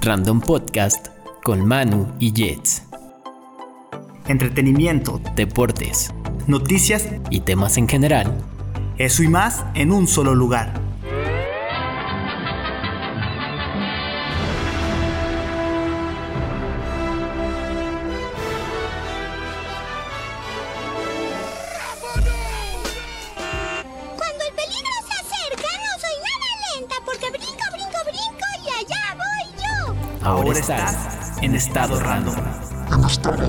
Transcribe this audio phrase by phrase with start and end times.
[0.00, 1.08] Random Podcast
[1.42, 2.82] con Manu y Jets.
[4.26, 6.12] Entretenimiento, Deportes
[6.46, 8.32] noticias, y temas en general.
[8.98, 10.85] eso y más en un solo lugar.
[30.56, 32.34] Ahora, estás, estás en estado random.
[32.90, 33.46] En estado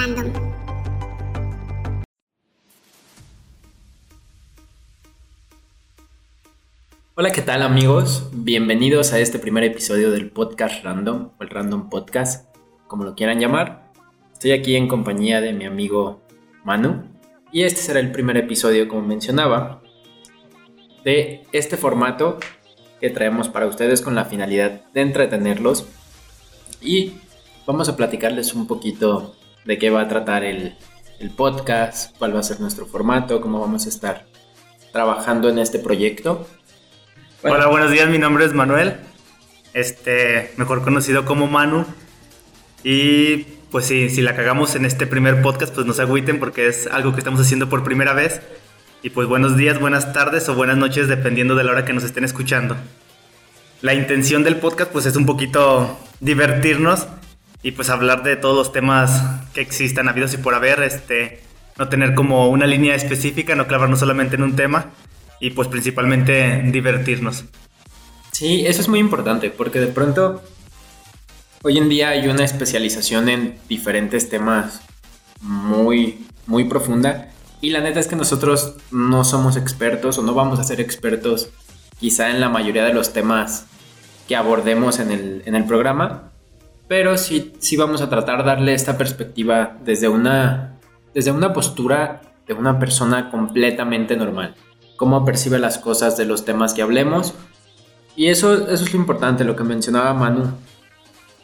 [0.00, 0.32] random.
[7.14, 8.30] Hola, ¿qué tal amigos?
[8.32, 12.52] Bienvenidos a este primer episodio del podcast Random, o el Random Podcast,
[12.88, 13.92] como lo quieran llamar.
[14.32, 16.20] Estoy aquí en compañía de mi amigo
[16.64, 17.04] Manu
[17.52, 19.80] y este será el primer episodio, como mencionaba,
[21.04, 22.40] de este formato
[23.00, 25.86] que traemos para ustedes con la finalidad de entretenerlos
[26.80, 27.14] y
[27.66, 30.76] vamos a platicarles un poquito de qué va a tratar el,
[31.18, 34.26] el podcast, cuál va a ser nuestro formato, cómo vamos a estar
[34.92, 36.46] trabajando en este proyecto.
[37.42, 37.56] Bueno.
[37.56, 38.96] Hola, buenos días, mi nombre es Manuel,
[39.72, 41.84] este, mejor conocido como Manu.
[42.82, 46.86] Y pues sí, si la cagamos en este primer podcast, pues no agüiten porque es
[46.86, 48.40] algo que estamos haciendo por primera vez.
[49.04, 52.04] Y pues buenos días, buenas tardes o buenas noches, dependiendo de la hora que nos
[52.04, 52.74] estén escuchando.
[53.82, 57.06] La intención del podcast pues es un poquito divertirnos
[57.62, 61.42] y pues hablar de todos los temas que existan habidos y por haber, este,
[61.76, 64.86] no tener como una línea específica, no clavarnos solamente en un tema
[65.38, 67.44] y pues principalmente divertirnos.
[68.32, 70.42] Sí, eso es muy importante porque de pronto
[71.60, 74.80] hoy en día hay una especialización en diferentes temas
[75.42, 77.33] muy, muy profunda
[77.64, 81.48] y la neta es que nosotros no somos expertos o no vamos a ser expertos
[81.98, 83.66] quizá en la mayoría de los temas
[84.28, 86.32] que abordemos en el, en el programa,
[86.88, 90.78] pero sí, sí vamos a tratar de darle esta perspectiva desde una,
[91.14, 94.54] desde una postura de una persona completamente normal
[94.96, 97.34] cómo percibe las cosas de los temas que hablemos.
[98.16, 100.52] Y eso, eso es lo importante, lo que mencionaba Manu.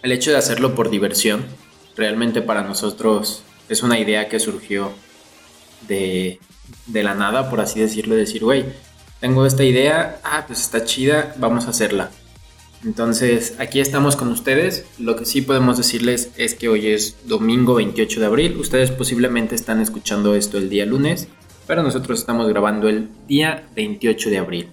[0.03, 1.45] El hecho de hacerlo por diversión,
[1.97, 4.93] realmente para nosotros es una idea que surgió
[5.89, 6.39] de,
[6.93, 8.65] la nada, por así decirlo, decir, güey,
[9.21, 12.11] tengo esta idea, ah, pues está chida, vamos a hacerla.
[12.85, 14.87] Entonces, aquí estamos con ustedes.
[14.99, 18.57] Lo que sí podemos decirles es que hoy es domingo 28 de abril.
[18.57, 21.29] Ustedes posiblemente están escuchando esto el día lunes
[21.71, 24.71] pero nosotros estamos grabando el día 28 de abril.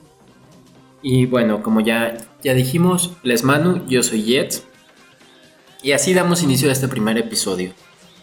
[1.04, 4.64] Y bueno, como ya, ya dijimos, les Manu, yo soy Jets.
[5.84, 7.74] Y así damos inicio a este primer episodio.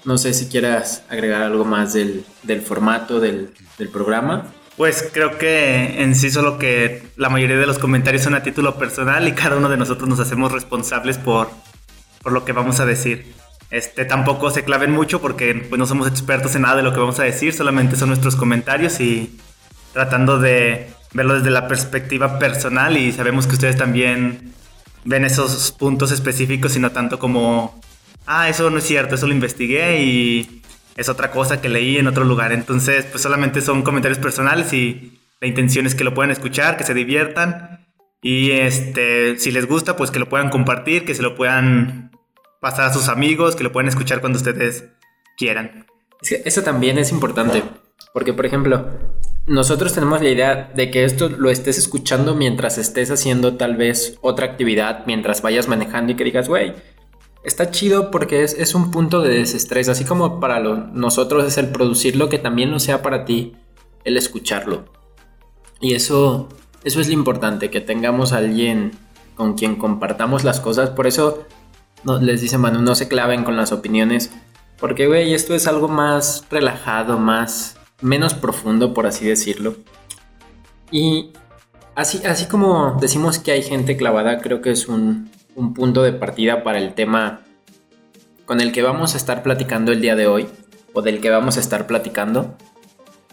[0.05, 4.53] No sé si quieras agregar algo más del, del formato del, del, programa.
[4.77, 8.77] Pues creo que en sí solo que la mayoría de los comentarios son a título
[8.77, 11.49] personal y cada uno de nosotros nos hacemos responsables por,
[12.23, 13.35] por lo que vamos a decir.
[13.71, 17.01] Este, tampoco se claven mucho porque pues, no somos expertos en nada de lo que
[17.01, 19.37] vamos a decir, solamente son nuestros comentarios y
[19.93, 24.53] tratando de verlo desde la perspectiva personal y sabemos que ustedes también
[25.05, 27.81] ven esos puntos específicos y no tanto como,
[28.27, 30.63] ah, eso no es cierto, eso lo investigué y
[30.97, 32.53] es otra cosa que leí en otro lugar.
[32.53, 36.85] Entonces, pues solamente son comentarios personales y la intención es que lo puedan escuchar, que
[36.85, 37.87] se diviertan
[38.23, 42.11] y este, si les gusta, pues que lo puedan compartir, que se lo puedan
[42.61, 44.87] pasar a sus amigos, que lo pueden escuchar cuando ustedes
[45.37, 45.87] quieran.
[46.23, 47.63] Eso también es importante,
[48.15, 48.89] porque por ejemplo,
[49.47, 54.17] nosotros tenemos la idea de que esto lo estés escuchando mientras estés haciendo tal vez
[54.23, 56.73] otra actividad, mientras vayas manejando y que digas, güey,
[57.45, 61.59] está chido porque es, es, un punto de desestrés, así como para lo, nosotros es
[61.59, 63.55] el producirlo, que también lo sea para ti
[64.05, 64.87] el escucharlo.
[65.81, 66.49] Y eso,
[66.83, 68.93] eso es lo importante, que tengamos alguien
[69.37, 71.47] con quien compartamos las cosas, por eso
[72.05, 74.31] no, les dice Manu, no se claven con las opiniones.
[74.79, 77.77] Porque, güey, esto es algo más relajado, más.
[78.01, 79.77] menos profundo, por así decirlo.
[80.91, 81.33] Y
[81.95, 86.13] así, así como decimos que hay gente clavada, creo que es un, un punto de
[86.13, 87.41] partida para el tema
[88.45, 90.47] con el que vamos a estar platicando el día de hoy.
[90.93, 92.57] O del que vamos a estar platicando.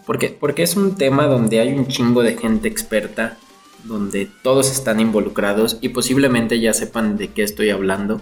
[0.04, 3.36] Porque, porque es un tema donde hay un chingo de gente experta.
[3.84, 8.20] Donde todos están involucrados y posiblemente ya sepan de qué estoy hablando.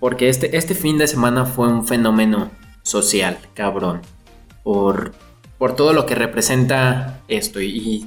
[0.00, 2.50] Porque este, este fin de semana fue un fenómeno
[2.82, 4.00] social, cabrón.
[4.62, 5.12] Por,
[5.58, 7.60] por todo lo que representa esto.
[7.60, 8.06] Y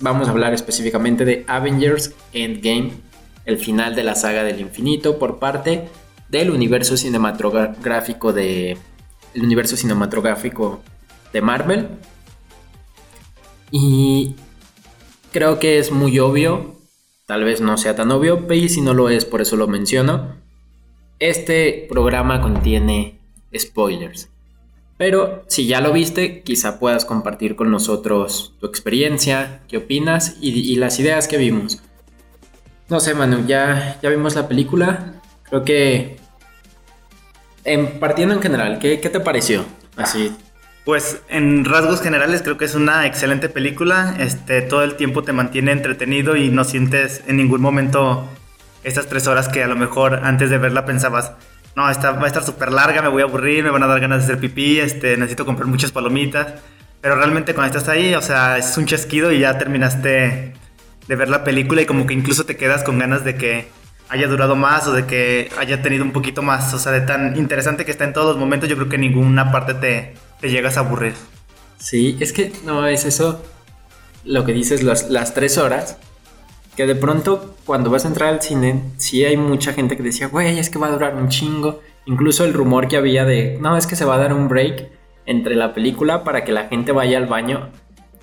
[0.00, 2.92] vamos a hablar específicamente de Avengers Endgame,
[3.44, 5.88] el final de la saga del infinito, por parte
[6.28, 8.78] del universo cinematográfico de.
[9.34, 10.82] El universo cinematográfico
[11.32, 11.88] de Marvel.
[13.70, 14.36] Y
[15.32, 16.74] creo que es muy obvio
[17.26, 20.36] tal vez no sea tan obvio, y si no lo es, por eso lo menciono.
[21.18, 23.18] Este programa contiene
[23.56, 24.28] spoilers.
[24.96, 30.76] Pero si ya lo viste, quizá puedas compartir con nosotros tu experiencia, qué opinas y,
[30.76, 31.82] las ideas que vimos.
[32.88, 35.14] No sé, Manu, ya, ya vimos la película.
[35.44, 36.18] Creo que.
[37.64, 39.64] En, partiendo en general, ¿qué, ¿qué te pareció?
[39.96, 40.36] Así,
[40.84, 44.14] pues en rasgos generales creo que es una excelente película.
[44.18, 48.28] Este, todo el tiempo te mantiene entretenido y no sientes en ningún momento
[48.82, 51.32] estas tres horas que a lo mejor antes de verla pensabas,
[51.74, 53.98] no, esta va a estar súper larga, me voy a aburrir, me van a dar
[53.98, 56.48] ganas de hacer pipí, este, necesito comprar muchas palomitas.
[57.00, 60.52] Pero realmente cuando estás ahí, o sea, es un chasquido y ya terminaste
[61.08, 63.68] de ver la película y como que incluso te quedas con ganas de que
[64.08, 66.72] haya durado más o de que haya tenido un poquito más.
[66.74, 69.50] O sea, de tan interesante que está en todos los momentos, yo creo que ninguna
[69.50, 71.14] parte te, te llegas a aburrir.
[71.78, 73.42] Sí, es que no es eso
[74.24, 75.98] lo que dices, las, las tres horas.
[76.76, 80.26] Que de pronto, cuando vas a entrar al cine, sí hay mucha gente que decía,
[80.26, 81.80] güey, es que va a durar un chingo.
[82.06, 84.88] Incluso el rumor que había de, no, es que se va a dar un break
[85.26, 87.70] entre la película para que la gente vaya al baño.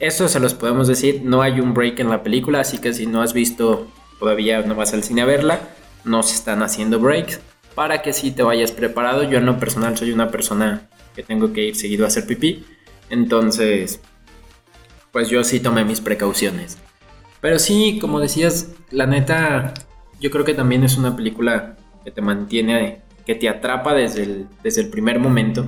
[0.01, 3.05] Eso se los podemos decir, no hay un break en la película, así que si
[3.05, 3.87] no has visto,
[4.19, 5.59] todavía no vas al cine a verla,
[6.03, 7.39] no se están haciendo breaks
[7.75, 9.21] para que si te vayas preparado.
[9.23, 12.65] Yo en lo personal soy una persona que tengo que ir seguido a hacer pipí.
[13.11, 14.01] Entonces,
[15.11, 16.79] pues yo sí tomé mis precauciones.
[17.39, 19.73] Pero sí, como decías, la neta,
[20.19, 24.47] yo creo que también es una película que te mantiene, que te atrapa desde el,
[24.63, 25.65] desde el primer momento.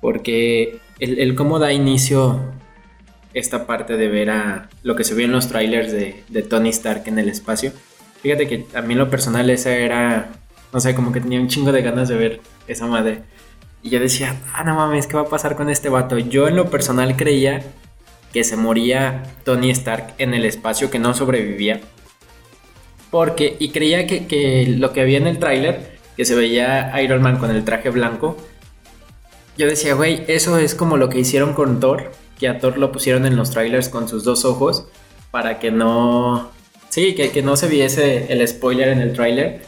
[0.00, 2.40] Porque el, cómo da inicio
[3.34, 7.02] esta parte de ver a lo que se vio en los trailers de, Tony Stark
[7.06, 7.72] en el espacio.
[8.22, 10.30] Fíjate que a mí lo personal esa era,
[10.72, 13.22] no sé, como que tenía un chingo de ganas de ver esa madre.
[13.82, 16.16] Y yo decía, ah, no mames, ¿qué va a pasar con este vato?
[16.16, 17.62] Yo en lo personal creía
[18.32, 21.80] que se moría Tony Stark en el espacio, que no sobrevivía.
[23.10, 27.38] Porque, y creía que, lo que había en el tráiler, que se veía Iron Man
[27.38, 28.36] con el traje blanco,
[29.56, 32.10] yo decía, güey, eso es como lo que hicieron con Thor,
[32.44, 34.86] que a Thor lo pusieron en los trailers con sus dos ojos,
[35.30, 36.50] para que no...
[36.90, 39.62] Sí, que, que no se viese el spoiler en el tráiler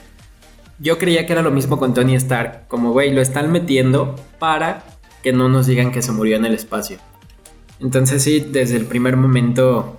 [0.78, 4.84] yo creía que era lo mismo con Tony Stark, como güey, lo están metiendo para
[5.23, 6.99] que no nos digan que se murió en el espacio.
[7.81, 9.99] Entonces sí, desde el primer momento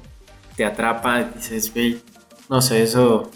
[0.56, 2.02] te atrapa, dices, güey,
[2.50, 3.32] no sé, eso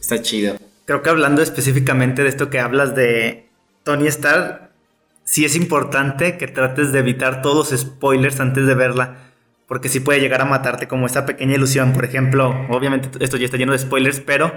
[0.00, 0.56] está chido.
[0.84, 3.48] Creo que hablando específicamente de esto que hablas de
[3.84, 4.69] Tony Stark,
[5.30, 9.30] sí es importante que trates de evitar todos los spoilers antes de verla,
[9.68, 11.92] porque sí puede llegar a matarte como esa pequeña ilusión.
[11.92, 14.52] Por ejemplo, obviamente esto ya está lleno de spoilers, pero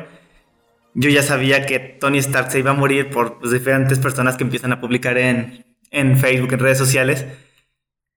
[0.95, 4.45] yo ya sabía que Tony Stark se iba a morir por pues, diferentes personas que
[4.45, 7.27] empiezan a publicar en, en Facebook, en redes sociales.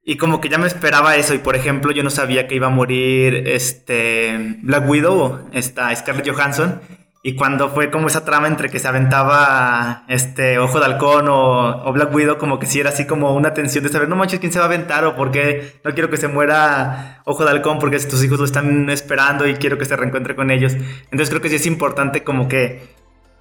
[0.02, 1.34] Y como que ya me esperaba eso.
[1.34, 6.30] Y por ejemplo, yo no sabía que iba a morir este Black Widow, esta Scarlett
[6.30, 6.80] Johansson.
[7.26, 11.92] Y cuando fue como esa trama entre que se aventaba este Ojo de Halcón o,
[11.92, 14.52] Black Widow, como que sí era así como una tensión de saber, no manches, quién
[14.52, 17.80] se va a aventar o por qué no quiero que se muera Ojo de Halcón
[17.80, 20.74] porque tus hijos lo están esperando y quiero que se reencuentre con ellos.
[20.74, 22.94] Entonces creo que sí es importante como que,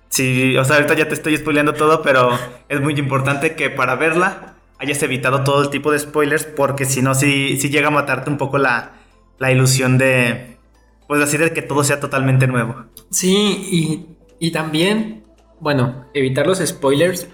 [0.09, 2.31] sí, o sea, ahorita ya te estoy spoileando todo, pero
[2.69, 7.03] es muy importante que para verla hayas evitado todo el tipo de spoilers porque si
[7.03, 8.93] no, sí, sí llega a matarte un poco la,
[9.37, 10.54] la ilusión de
[11.07, 12.85] pues así de que todo sea totalmente nuevo.
[13.11, 14.07] Sí,
[14.39, 15.23] y, también,
[15.59, 17.27] bueno, evitar los spoilers,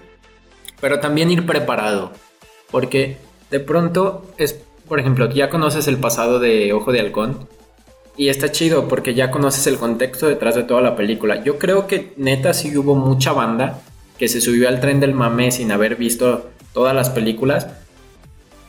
[0.80, 2.12] pero también ir preparado.
[2.70, 3.18] Porque
[3.50, 7.48] de pronto es, por ejemplo, ya conoces el pasado de Ojo de Halcón.
[8.16, 11.42] Y está chido porque ya conoces el contexto detrás de toda la película.
[11.42, 13.80] Yo creo que neta sí hubo mucha banda
[14.18, 17.68] que se subió al tren del mame sin haber visto todas las películas.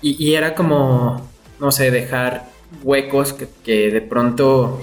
[0.01, 4.82] Y, y era como, no sé, dejar huecos que, de pronto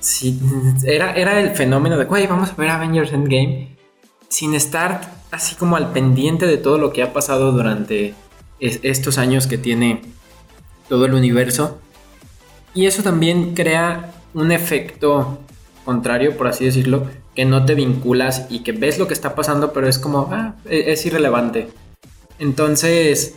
[0.00, 0.40] sí,
[0.84, 3.76] era, era el fenómeno de, güey, vamos a ver Avengers Endgame
[4.28, 8.14] sin estar así como al pendiente de todo lo que ha pasado durante
[8.60, 10.02] estos años que tiene
[10.88, 11.78] todo el universo.
[12.74, 15.40] Y eso también crea un efecto
[15.84, 19.72] contrario, por así decirlo, que no te vinculas y que ves lo que está pasando,
[19.72, 21.68] pero es como, ah, e-, es irrelevante.
[22.38, 23.34] Entonces,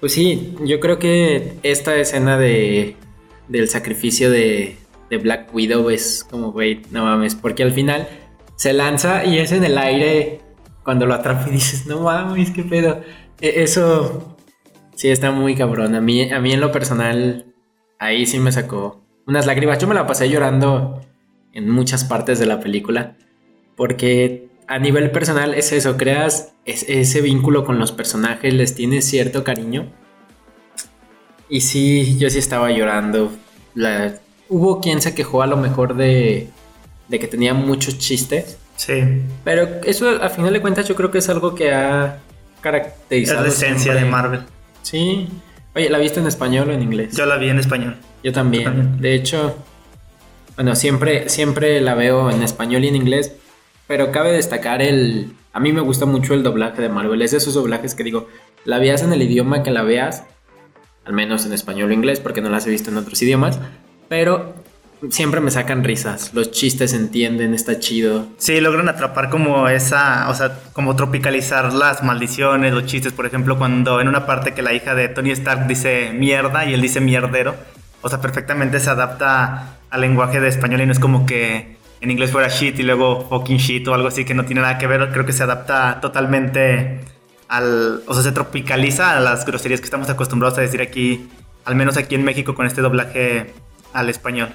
[0.00, 2.96] pues sí, yo creo que esta escena de
[3.48, 4.76] del sacrificio de,
[5.16, 8.08] Black Widow es como, güey, no mames, porque al final
[8.56, 10.40] se lanza y es en el aire
[10.84, 13.00] cuando lo atrapa y dices, no mames, qué pedo.
[13.40, 14.36] E, eso
[14.94, 15.94] sí está muy cabrón.
[15.94, 17.54] A mí, a mí en lo personal,
[17.98, 19.78] ahí sí me sacó unas lágrimas.
[19.78, 21.00] Yo me la pasé llorando
[21.52, 23.16] en muchas partes de la película
[23.76, 29.42] porque a nivel personal es eso, creas ese vínculo con los personajes, les tienes cierto
[29.44, 29.90] cariño
[31.48, 33.32] y sí, yo sí estaba llorando.
[34.48, 36.48] Hubo quien se quejó a lo mejor de,
[37.08, 38.56] de que tenía muchos chistes.
[38.76, 39.22] Sí.
[39.44, 42.16] Pero eso, a final de cuentas, yo creo que es algo que ha
[42.56, 43.42] Es caracterizado.
[43.42, 44.04] la esencia siempre.
[44.04, 44.40] de Marvel.
[44.82, 45.28] Sí.
[45.74, 47.16] Oye, ¿la viste en español o en inglés?
[47.16, 47.96] Yo la vi en español.
[48.22, 48.64] Yo también.
[48.64, 49.00] Yo también.
[49.00, 49.56] De hecho,
[50.56, 53.32] bueno, siempre, siempre la veo en español y en inglés.
[53.86, 55.32] Pero cabe destacar el.
[55.52, 57.20] A mí me gusta mucho el doblaje de Marvel.
[57.22, 58.28] Es de esos doblajes que digo,
[58.64, 60.24] la veas en el idioma que la veas,
[61.04, 63.58] al menos en español o inglés, porque no las he visto en otros idiomas.
[64.08, 64.54] Pero
[65.10, 66.32] siempre me sacan risas.
[66.34, 68.26] Los chistes entienden, está chido.
[68.38, 73.58] Sí, logran atrapar como esa, o sea, como tropicalizar las maldiciones, los chistes, por ejemplo,
[73.58, 77.00] cuando en una parte que la hija de Tony Stark dice mierda y él dice
[77.00, 77.54] mierdero,
[78.02, 82.10] o sea, perfectamente se adapta al lenguaje de español y no es como que en
[82.10, 84.86] inglés fuera shit y luego fucking shit o algo así que no tiene nada que
[84.86, 87.00] ver, creo que se adapta totalmente
[87.48, 91.28] al, o sea, se tropicaliza a las groserías que estamos acostumbrados a decir aquí,
[91.64, 93.52] al menos aquí en México con este doblaje
[93.98, 94.50] al español.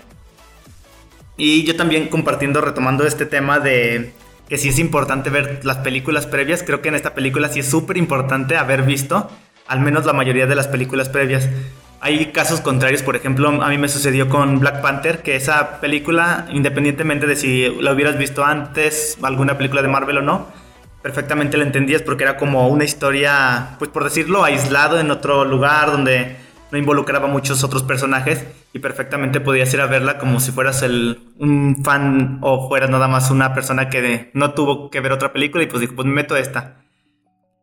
[1.38, 4.14] Y yo también compartiendo, retomando este tema de
[4.48, 7.70] que sí es importante ver las películas previas, creo que en esta película sí es
[7.70, 9.30] súper importante haber visto
[9.68, 11.50] al menos la mayoría de las películas previas.
[12.02, 16.48] Hay casos contrarios, por ejemplo, a mí me sucedió con Black Panther, que esa película,
[16.52, 20.48] independientemente de si la hubieras visto antes, alguna película de Marvel o no,
[21.02, 25.92] perfectamente la entendías porque era como una historia, pues por decirlo, aislado en otro lugar
[25.92, 26.36] donde
[26.74, 31.20] no involucraba muchos otros personajes y perfectamente podías ir a verla como si fueras el,
[31.38, 35.64] un fan o fueras nada más una persona que no tuvo que ver otra película
[35.64, 36.84] y pues dijo, pues me meto esta.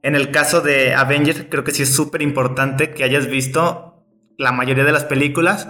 [0.04, 4.06] En el caso de Avengers, creo que sí es súper importante que hayas visto
[4.38, 5.66] la mayoría de las películas.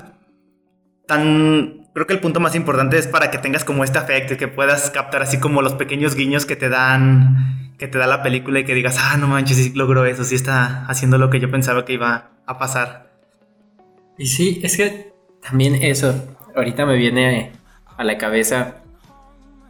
[1.06, 4.36] Tan, creo que el punto más importante es para que tengas como este afecto y
[4.36, 8.22] que puedas captar así como los pequeños guiños que te dan, que te da la
[8.22, 11.40] película y que digas, ah, no manches, sí logró eso, sí está haciendo lo que
[11.40, 13.09] yo pensaba que iba a pasar.
[14.20, 16.14] Y sí, es que también eso,
[16.54, 17.52] ahorita me viene
[17.96, 18.82] a la cabeza.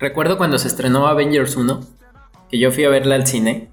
[0.01, 1.79] Recuerdo cuando se estrenó Avengers 1,
[2.51, 3.69] que yo fui a verla al cine,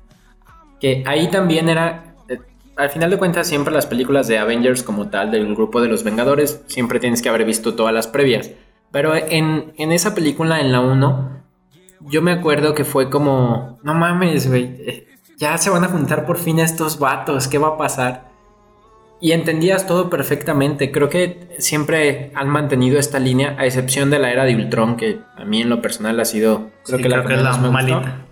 [0.80, 2.38] que ahí también era, eh,
[2.76, 6.04] al final de cuentas siempre las películas de Avengers como tal, del grupo de los
[6.04, 8.52] Vengadores, siempre tienes que haber visto todas las previas.
[8.92, 11.42] Pero en, en esa película, en la 1,
[12.02, 15.08] yo me acuerdo que fue como, no mames, güey, eh,
[15.38, 18.27] ya se van a juntar por fin estos vatos, ¿qué va a pasar?
[19.20, 20.92] Y entendías todo perfectamente.
[20.92, 25.20] Creo que siempre han mantenido esta línea, a excepción de la era de Ultron, que
[25.36, 27.50] a mí en lo personal ha sido, creo Sí, que la, creo que que la
[27.58, 27.72] me gustó.
[27.72, 28.26] malita.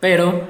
[0.00, 0.42] Pero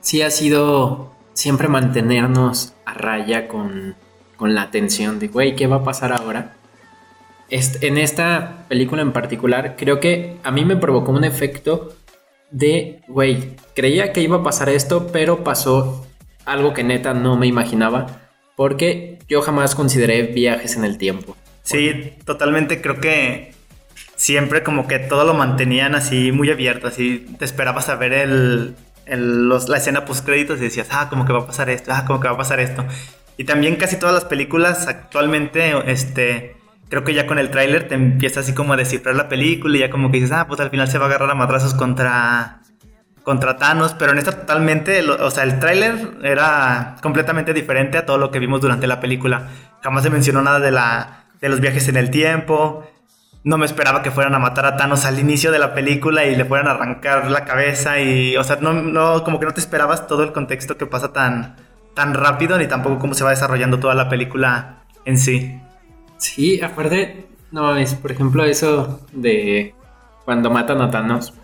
[0.00, 3.94] sí ha sido siempre mantenernos a raya con,
[4.36, 6.54] con la atención de, güey, ¿qué va a pasar ahora?
[7.50, 11.92] Est- en esta película en particular, creo que a mí me provocó un efecto
[12.50, 16.06] de, güey, creía que iba a pasar esto, pero pasó
[16.46, 18.06] algo que neta no me imaginaba,
[18.56, 21.36] porque yo jamás consideré viajes en el tiempo.
[21.62, 23.54] Sí, totalmente creo que
[24.16, 28.74] siempre como que todo lo mantenían así muy abierto, así te esperabas a ver el,
[29.06, 32.20] la escena post créditos y decías, ah, como que va a pasar esto, ah, como
[32.20, 32.84] que va a pasar esto.
[33.36, 36.56] Y también casi todas las películas actualmente, este,
[36.88, 39.80] creo que ya con el tráiler te empieza así como a descifrar la película y
[39.80, 42.60] ya como que dices, ah, pues al final se va a agarrar a madrazos contra
[43.24, 48.18] contra Thanos, pero en esta totalmente, o sea, el tráiler era completamente diferente a todo
[48.18, 49.48] lo que vimos durante la película.
[49.82, 52.86] Jamás se mencionó nada de la de los viajes en el tiempo.
[53.42, 56.36] No me esperaba que fueran a matar a Thanos al inicio de la película y
[56.36, 59.60] le fueran a arrancar la cabeza y, o sea, no, no como que no te
[59.60, 61.56] esperabas todo el contexto que pasa tan
[61.94, 65.60] tan rápido ni tampoco cómo se va desarrollando toda la película en sí.
[66.18, 69.74] Sí, aparte, no es, por ejemplo, eso de
[70.24, 71.34] cuando matan a Thanos.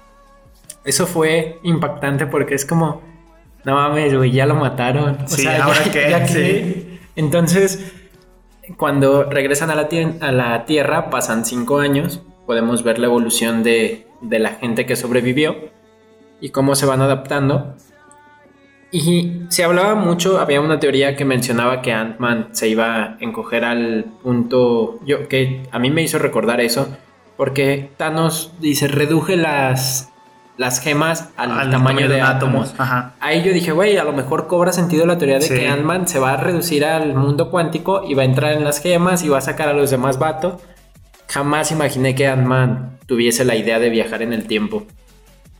[0.84, 3.02] Eso fue impactante porque es como,
[3.64, 5.18] no mames, güey, ya lo mataron.
[5.24, 6.10] O Sí, sea, ¿ahora ya- qué?
[6.10, 6.98] ya Sí.
[7.16, 7.92] Entonces,
[8.76, 13.62] cuando regresan a la, tie- a la Tierra, pasan cinco años, podemos ver la evolución
[13.62, 15.56] de, de la gente que sobrevivió
[16.40, 17.74] y cómo se van adaptando.
[18.92, 23.64] Y se hablaba mucho, había una teoría que mencionaba que Ant-Man se iba a encoger
[23.64, 26.88] al punto, yo que a mí me hizo recordar eso,
[27.36, 30.10] porque Thanos dice, reduje las,
[30.56, 32.74] las gemas al, tamaño, de átomos.
[32.76, 33.14] Ajá.
[33.20, 35.54] Ahí yo dije, güey, a lo mejor cobra sentido la teoría de Sí.
[35.54, 38.80] que Ant-Man se va a reducir al mundo cuántico y va a entrar en las
[38.80, 40.60] gemas y va a sacar a los demás vatos.
[41.28, 44.86] Jamás imaginé que Ant-Man tuviese la idea de viajar en el tiempo.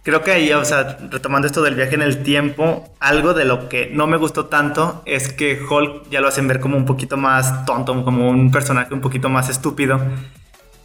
[0.03, 3.69] Creo que ahí, o sea, retomando esto del viaje en el tiempo, algo de lo
[3.69, 7.19] que no me gustó tanto es que Hulk ya lo hacen ver como un poquito
[7.19, 10.01] más tonto, como un personaje un poquito más estúpido.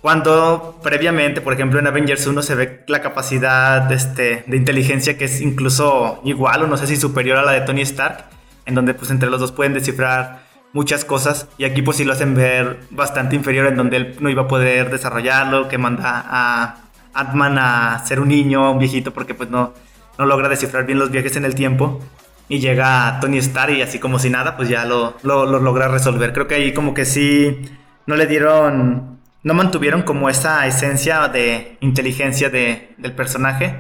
[0.06, 5.26] Cuando previamente, por ejemplo, en Avengers 1 se ve la capacidad este, de inteligencia que
[5.26, 8.26] es incluso igual o no sé si superior a la de Tony Stark,
[8.68, 10.44] en donde pues entre los dos pueden descifrar
[10.74, 14.30] muchas cosas y aquí pues sí lo hacen ver bastante inferior en donde él no
[14.30, 16.76] iba a poder desarrollarlo, que manda a,
[17.16, 19.74] Ant-Man a ser un niño, un viejito, porque pues no,
[20.20, 22.00] no logra descifrar bien los viajes en el tiempo.
[22.48, 25.88] Y llega Tony Stark y así como si nada, pues ya lo, lo, lo logra
[25.88, 26.32] resolver.
[26.32, 27.60] Creo que ahí como que sí
[28.06, 29.15] no le dieron,
[29.46, 33.76] no mantuvieron como esa esencia de inteligencia de, del personaje.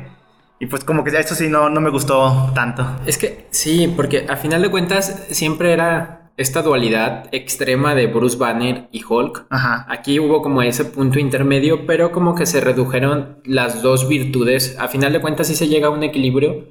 [0.60, 2.86] Y pues como que ya eso sí no, no me gustó tanto.
[3.08, 8.38] Es que sí, porque a final de cuentas siempre era esta dualidad extrema de Bruce
[8.38, 9.48] Banner y Hulk.
[9.50, 9.88] Ajá.
[9.90, 14.78] Aquí hubo como ese punto intermedio, pero como que se redujeron las dos virtudes.
[14.78, 16.68] A final de cuentas sí se llega a un equilibrio,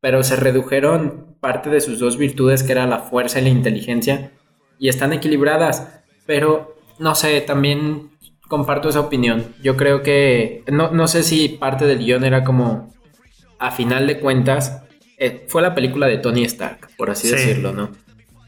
[0.00, 4.30] pero se redujeron parte de sus dos virtudes, que era la fuerza y la inteligencia,
[4.78, 6.04] y están equilibradas.
[6.26, 8.10] Pero no sé, también
[8.48, 9.54] comparto esa opinión.
[9.62, 12.92] Yo creo que no, no sé si parte del guion era como,
[13.58, 14.82] a final de cuentas,
[15.18, 17.34] eh, fue la película de Tony Stark, por así Sí.
[17.34, 17.90] decirlo, ¿no?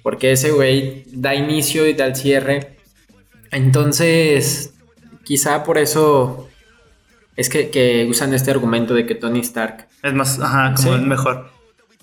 [0.03, 2.77] Porque ese güey da inicio y da el cierre.
[3.51, 4.75] Entonces,
[5.25, 6.49] quizá por eso
[7.37, 9.89] es que, que usan este argumento de que Tony Stark.
[10.03, 10.95] Es más, ajá, como Sí.
[11.01, 11.51] es mejor.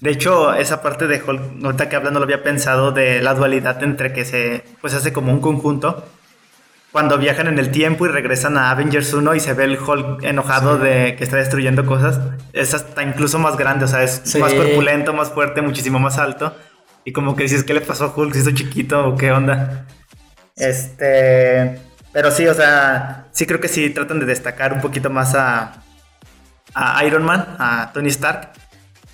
[0.01, 3.81] De hecho, esa parte de Hulk, ahorita que hablando lo había pensado de la dualidad
[3.83, 6.03] entre que se pues hace como un conjunto.
[6.95, 10.23] Cuando viajan en el tiempo y regresan a Avengers 1 y se ve el Hulk
[10.23, 12.21] enojado de que está destruyendo cosas,
[12.53, 14.39] es hasta incluso más grande, o sea, es Sí.
[14.39, 16.55] más corpulento, más fuerte, muchísimo más alto.
[17.03, 18.31] Y como que dices, ¿qué le pasó a Hulk?
[18.33, 19.87] ¿Se hizo chiquito o qué onda?
[20.55, 21.81] Este.
[22.13, 25.83] Pero sí, o sea, sí creo que sí tratan de destacar un poquito más a,
[26.73, 28.51] a Iron Man, a Tony Stark.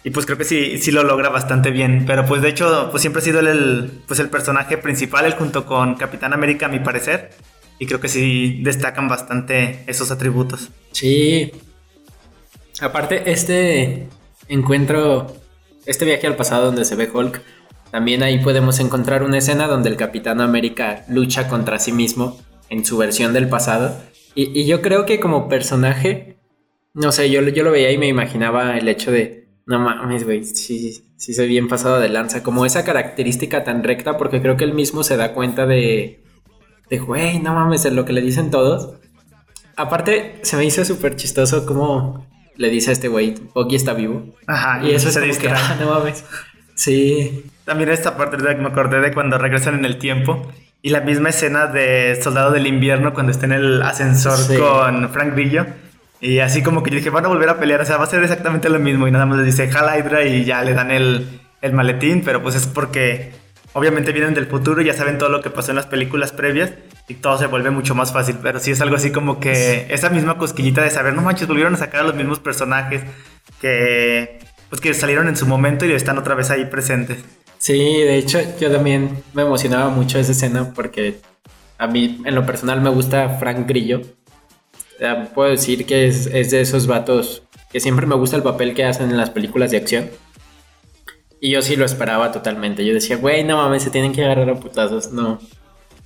[0.04, 2.04] Y pues creo que sí, sí lo logra bastante bien.
[2.06, 5.66] Pero pues de hecho, pues siempre ha sido el, pues el personaje principal, él junto
[5.66, 7.32] con Capitán América, a mi parecer.
[7.82, 10.70] Y creo que sí destacan bastante esos atributos.
[10.92, 11.52] Sí.
[12.80, 14.08] Aparte, este
[14.48, 15.36] encuentro,
[15.88, 17.42] este viaje al pasado donde se ve Hulk,
[17.90, 22.86] también ahí podemos encontrar una escena donde el Capitán América lucha contra sí mismo en
[22.86, 24.00] su versión del pasado.
[24.36, 26.38] Y, yo creo que como personaje,
[26.94, 30.44] no sé, yo, yo lo veía y me imaginaba el hecho de, no mames, güey,
[30.46, 32.44] sí, sí soy bien pasado de lanza.
[32.44, 36.21] Como esa característica tan recta, porque creo que él mismo se da cuenta de,
[36.92, 38.92] de, güey, no mames, es lo que le dicen todos.
[39.76, 42.28] Aparte, se me hizo súper chistoso como
[42.58, 44.24] le dice a este güey, Bucky está vivo.
[44.46, 45.56] Ajá, Y eso es se que, distrae.
[45.58, 46.24] ah, no mames.
[46.76, 50.46] Sí, También esta parte de que me acordé de cuando regresan en el tiempo.
[50.84, 54.58] Y la misma escena de Soldado del Invierno cuando está en el ascensor Sí.
[54.58, 55.66] con Frank Grillo.
[56.20, 57.82] Y así como que yo dije, van a volver a pelear.
[57.82, 59.08] O sea, va a ser exactamente lo mismo.
[59.08, 62.24] Y nada más le dice, Hal Hydra y ya le dan el, el maletín.
[62.26, 63.32] Pero pues es porque
[63.74, 66.72] obviamente vienen del futuro y ya saben todo lo que pasó en las películas previas.
[67.08, 68.38] Y todo se vuelve mucho más fácil.
[68.42, 71.74] Pero sí es algo así como que esa misma cosquillita de saber, no manches, volvieron
[71.74, 73.02] a sacar a los mismos personajes
[73.60, 77.20] que, pues, que salieron en su momento y están otra vez ahí presentes.
[77.58, 81.20] sí, de hecho yo también me emocionaba mucho esa escena porque
[81.78, 84.02] a mí en lo personal me gusta Frank Grillo.
[85.34, 88.86] Puedo decir que es, es de esos vatos que siempre me gusta el papel que
[88.86, 90.10] hacen en las películas de acción.
[91.44, 92.86] Y yo sí lo esperaba totalmente.
[92.86, 95.12] Yo decía, güey, no mames, se tienen que agarrar a putazos.
[95.12, 95.40] No,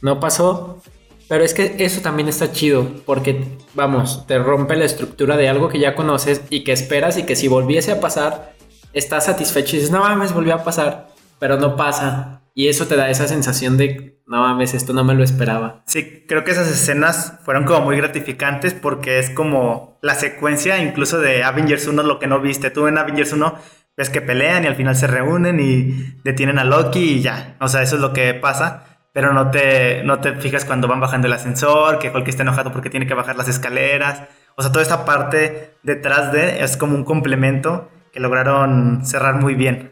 [0.02, 0.82] no pasó.
[1.28, 3.44] Pero es que eso también está chido, porque,
[3.74, 7.36] vamos, te rompe la estructura de algo que ya conoces y que esperas y que
[7.36, 8.54] si volviese a pasar,
[8.94, 12.44] estás satisfecho y dices, no mames, volvió a pasar, pero no pasa.
[12.54, 15.84] Y eso te da esa sensación de, no mames, esto no me lo esperaba.
[15.88, 21.20] Sí, creo que esas escenas fueron como muy gratificantes porque es como la secuencia incluso
[21.20, 22.70] de Avengers 1, lo que no viste.
[22.70, 23.56] Tú en Avengers 1
[23.98, 27.56] ves que pelean y al final se reúnen y detienen a Loki y ya.
[27.60, 28.84] O sea, eso es lo que pasa.
[29.14, 32.74] Pero no te, no te fijas cuando van bajando el ascensor, que Hulk está enojado
[32.74, 34.24] porque tiene que bajar las escaleras.
[34.56, 39.56] O sea, toda esta parte detrás de es como un complemento que lograron cerrar muy
[39.56, 39.92] bien.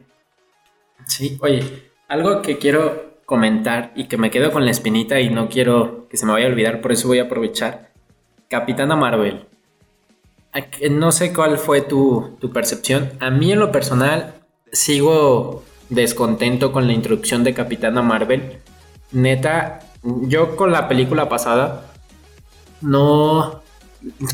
[1.05, 5.49] Sí, oye, algo que quiero comentar y que me quedo con la espinita y no
[5.49, 7.91] quiero que se me vaya a olvidar, por eso voy a aprovechar.
[8.49, 9.47] Capitana Marvel.
[10.91, 13.11] No sé cuál fue tu, tu percepción.
[13.19, 14.35] A mí en lo personal
[14.71, 18.59] sigo descontento con la introducción de Capitana Marvel.
[19.11, 21.91] Neta, yo con la película pasada
[22.81, 23.61] no...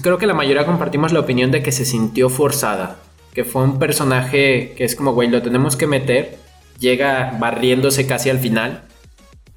[0.02, 2.98] Creo que la mayoría compartimos la opinión de que se sintió forzada.
[3.34, 6.40] Que fue un personaje que es como, güey, lo tenemos que meter.
[6.80, 8.84] Llega barriéndose casi al final.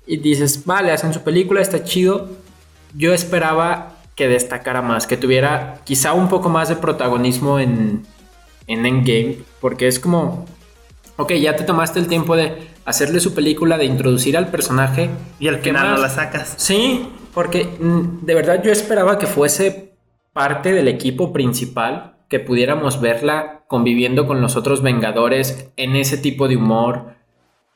[0.07, 2.29] Y dices, vale, hacen su película, está chido.
[2.95, 8.03] Yo esperaba que destacara más, que tuviera quizá un poco más de protagonismo en,
[8.67, 9.39] en Endgame.
[9.61, 10.47] Porque es como,
[11.17, 15.11] ok, ya te tomaste el tiempo de hacerle su película, de introducir al personaje.
[15.39, 16.01] Y al ¿Qué final no más?
[16.01, 16.55] la sacas.
[16.57, 19.95] Sí, porque mm, de verdad yo esperaba que fuese
[20.33, 26.49] parte del equipo principal, que pudiéramos verla conviviendo con los otros Vengadores en ese tipo
[26.49, 27.15] de humor.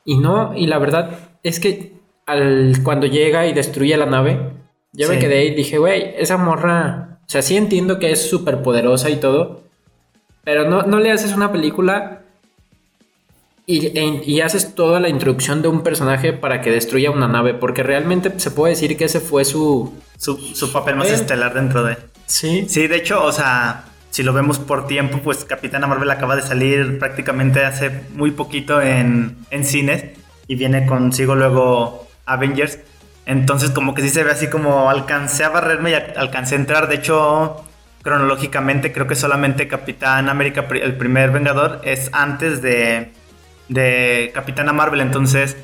[0.05, 1.93] Y no, y la verdad es que
[2.25, 4.51] al, cuando llega y destruye la nave,
[4.97, 8.61] yo me quedé y dije, güey, esa morra O sea, sí entiendo que es súper
[8.61, 9.61] poderosa y todo,
[10.43, 12.21] pero no, no le haces una película
[13.65, 17.53] y, e- y haces toda la introducción de un personaje para que destruya una nave,
[17.53, 19.93] porque realmente se puede decir que ese fue su...
[20.17, 21.97] Su, su papel más estelar dentro de...
[22.25, 22.65] Sí.
[22.69, 26.41] Sí, de hecho, o sea, si lo vemos por tiempo, pues Capitana Marvel acaba de
[26.41, 30.05] salir prácticamente hace muy poquito en, en cines
[30.47, 32.79] y viene consigo luego Avengers.
[33.27, 36.87] Entonces, como que sí se ve así como alcancé a barrerme y alcancé a entrar.
[36.87, 37.61] De hecho,
[38.01, 43.11] cronológicamente, creo que solamente Capitán América, el primer Vengador, es antes de,
[43.67, 45.01] de Capitana Marvel.
[45.01, 45.57] Entonces,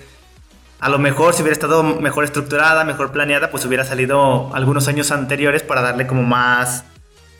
[0.81, 5.11] a lo mejor si hubiera estado mejor estructurada, mejor planeada, pues hubiera salido algunos años
[5.11, 6.83] anteriores para darle como más,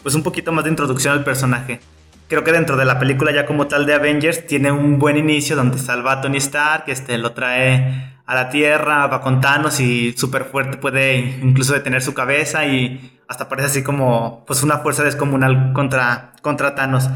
[0.03, 1.81] pues un poquito más de introducción al personaje.
[2.29, 5.57] Creo que dentro de la película ya como tal de Avengers tiene un buen inicio
[5.57, 10.13] donde salva a Tony Stark, este, lo trae a la Tierra, va con Thanos y
[10.13, 15.03] súper fuerte puede incluso detener su cabeza y hasta parece así como pues una fuerza
[15.03, 17.09] descomunal contra, contra Thanos.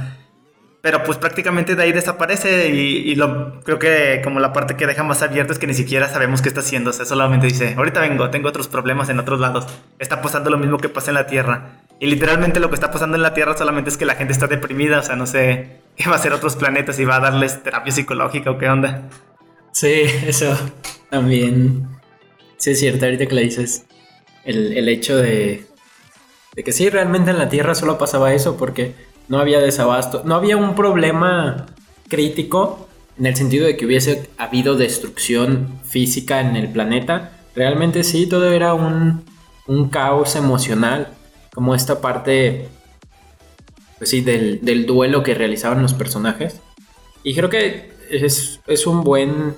[0.81, 4.85] Pero pues prácticamente de ahí desaparece y, y lo, creo que como la parte que
[4.85, 6.91] deja más abierto es que ni siquiera sabemos qué está haciendo.
[6.91, 9.65] O sea, solamente dice, ahorita vengo, tengo otros problemas en otros lados.
[9.99, 11.81] Está pasando lo mismo que pasa en la Tierra.
[11.99, 14.47] Y literalmente lo que está pasando en la Tierra solamente es que la gente está
[14.47, 14.99] deprimida.
[14.99, 17.91] O sea, no sé qué va a hacer otros planetas y va a darles terapia
[17.91, 19.09] psicológica o qué onda.
[19.71, 20.55] Sí, eso
[21.09, 21.87] también.
[22.57, 23.85] Sí, es cierto, ahorita que le dices.
[24.43, 25.65] El, el hecho de,
[26.55, 28.93] de que sí, realmente en la Tierra solo pasaba eso porque
[29.27, 30.23] no había desabasto.
[30.25, 31.65] No había un problema
[32.07, 32.87] crítico
[33.19, 37.31] en el sentido de que hubiese habido destrucción física en el planeta.
[37.55, 39.25] Realmente sí, todo era un,
[39.65, 41.09] un caos emocional.
[41.53, 42.69] Como esta parte,
[43.97, 46.61] pues sí, del, del duelo que realizaban los personajes.
[47.23, 49.57] Y creo que es, es un buen,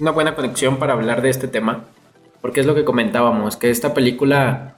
[0.00, 1.84] una buena conexión para hablar de este tema,
[2.40, 4.74] porque es lo que comentábamos, que esta película,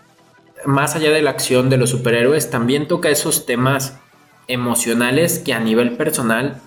[0.66, 3.98] más allá de la acción de los superhéroes, también toca esos temas
[4.48, 6.61] emocionales que a nivel personal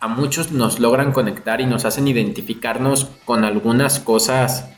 [0.00, 4.68] a muchos nos logran conectar y nos hacen identificarnos con algunas cosas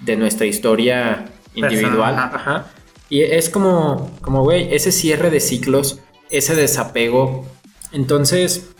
[0.00, 2.14] de nuestra historia individual.
[2.18, 2.66] Ajá.
[3.10, 7.46] Y es como, como, güey, ese cierre de ciclos, ese desapego.
[7.92, 8.70] Entonces,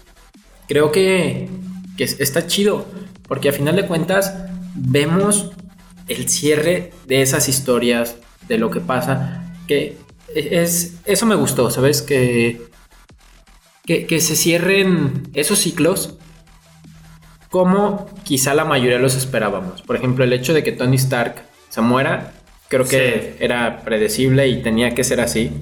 [0.68, 1.48] creo que,
[1.96, 2.86] que es- está chido,
[3.28, 4.34] porque a final de cuentas
[4.74, 5.52] vemos
[6.08, 8.16] el cierre de esas historias,
[8.48, 9.96] de lo que pasa, que
[10.34, 12.02] es, eso me gustó, ¿sabes?
[12.02, 12.60] Que,
[13.84, 16.18] que, que se cierren esos ciclos
[17.54, 19.82] como quizá la mayoría los esperábamos.
[19.82, 21.36] Por ejemplo, el hecho de que Tony Stark
[21.68, 22.32] se muera,
[22.68, 25.52] creo que era predecible y tenía que ser así.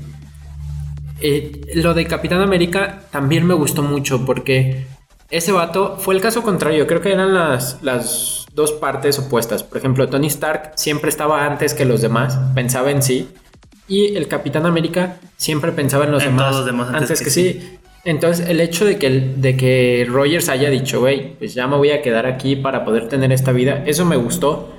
[1.20, 4.86] Eh, lo de Capitán América también me gustó mucho porque
[5.32, 6.86] ese vato fue el caso contrario.
[6.86, 9.64] Creo que eran las, las dos partes opuestas.
[9.64, 13.28] Por ejemplo, Tony Stark siempre estaba antes que los demás, pensaba en sí.
[13.88, 17.18] Y el Capitán América siempre pensaba en los En demás, todos los demás antes antes,
[17.18, 17.78] que que, sí.
[18.04, 21.76] Entonces, el hecho de que, el- de que Rogers haya dicho, güey, pues ya me
[21.76, 24.72] voy a quedar aquí para poder tener esta vida, eso me gustó.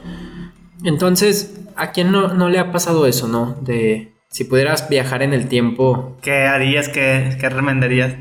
[0.83, 3.55] Entonces, ¿a quién no, no le ha pasado eso, no?
[3.61, 6.17] De si pudieras viajar en el tiempo.
[6.21, 6.89] ¿Qué harías?
[6.89, 8.13] ¿Qué, qué recomendarías?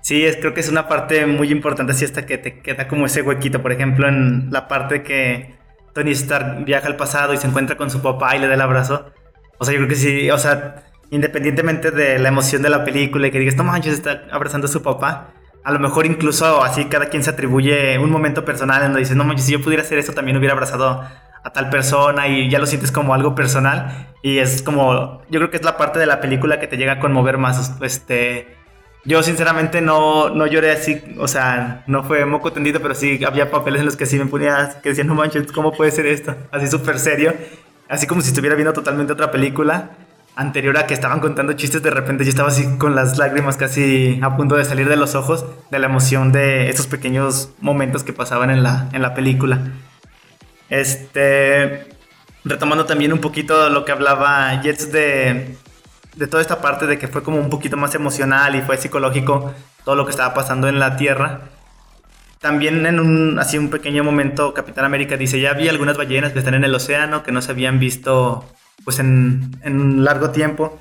[0.00, 3.06] Sí, es, creo que es una parte muy importante, así hasta que te queda como
[3.06, 3.62] ese huequito.
[3.62, 5.54] Por ejemplo, en la parte que
[5.94, 8.60] Tony Stark viaja al pasado y se encuentra con su papá y le da el
[8.60, 9.12] abrazo.
[9.58, 13.26] O sea, yo creo que sí, o sea, independientemente de la emoción de la película
[13.26, 15.34] y que digas, no manches, está abrazando a su papá.
[15.64, 19.16] A lo mejor incluso así cada quien se atribuye un momento personal en donde dices,
[19.16, 21.02] no manches, si yo pudiera hacer eso también hubiera abrazado
[21.42, 25.50] a tal persona y ya lo sientes como algo personal y es como yo creo
[25.50, 28.57] que es la parte de la película que te llega a conmover más este
[29.04, 33.50] yo sinceramente no, no lloré así o sea no fue moco tendido pero sí había
[33.50, 36.36] papeles en los que sí me ponía que decían no manches cómo puede ser esto
[36.50, 37.34] así súper serio
[37.88, 39.90] así como si estuviera viendo totalmente otra película
[40.38, 44.20] anterior a que estaban contando chistes de repente yo estaba así con las lágrimas casi
[44.22, 48.12] a punto de salir de los ojos de la emoción de esos pequeños momentos que
[48.12, 49.58] pasaban en la, en la película.
[50.68, 51.88] Este,
[52.44, 55.56] retomando también un poquito lo que hablaba Jets de,
[56.18, 59.54] de toda esta parte de que fue como un poquito más emocional y fue psicológico
[59.84, 61.42] todo lo que estaba pasando en la Tierra.
[62.40, 66.40] También en un, así un pequeño momento, Capitán América dice, ya había algunas ballenas que
[66.40, 68.44] están en el océano que no se habían visto
[68.84, 70.80] pues en, en un largo tiempo.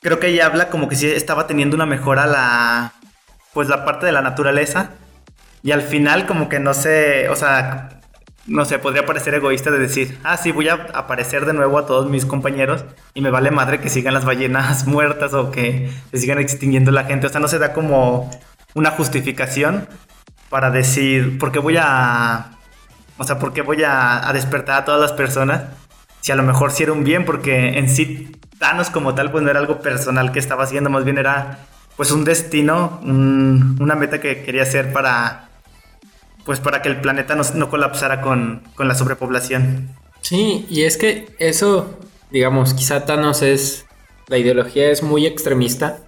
[0.00, 2.94] Creo que ella habla como que sí estaba teniendo una mejora la,
[3.54, 4.90] pues la parte de la naturaleza.
[5.62, 8.00] Y al final como que no sé, o sea,
[8.46, 11.86] no sé, podría parecer egoísta de decir, ah, sí, voy a aparecer de nuevo a
[11.86, 16.18] todos mis compañeros y me vale madre que sigan las ballenas muertas o que se
[16.18, 17.26] sigan extinguiendo la gente.
[17.26, 18.30] O sea, no se da como
[18.74, 19.86] una justificación
[20.50, 22.50] para decir, ¿por qué voy a...
[23.18, 25.62] O sea, ¿por qué voy a, despertar a todas las personas?
[26.20, 29.50] Si a lo mejor sí un bien, porque en sí Thanos como tal, pues no
[29.50, 31.58] era algo personal que estaba haciendo, más bien era
[31.96, 35.48] pues un destino, un- una meta que quería hacer para
[36.44, 39.90] pues para que el planeta no, no colapsara con, con la sobrepoblación.
[40.22, 41.98] Sí, y es que eso,
[42.30, 43.86] digamos, quizá Thanos es.
[44.28, 46.04] La ideología es muy extremista.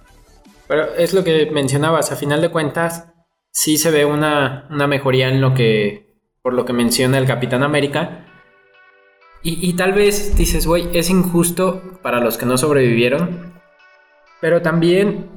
[0.67, 3.05] Pero es lo que mencionabas, a final de cuentas,
[3.51, 6.15] sí se ve una, una mejoría en lo que.
[6.41, 8.25] Por lo que menciona el Capitán América.
[9.43, 13.53] Y, y tal vez dices, güey, es injusto para los que no sobrevivieron.
[14.41, 15.29] Pero también.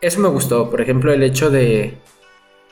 [0.00, 0.70] Eso me gustó.
[0.70, 1.98] Por ejemplo, el hecho de.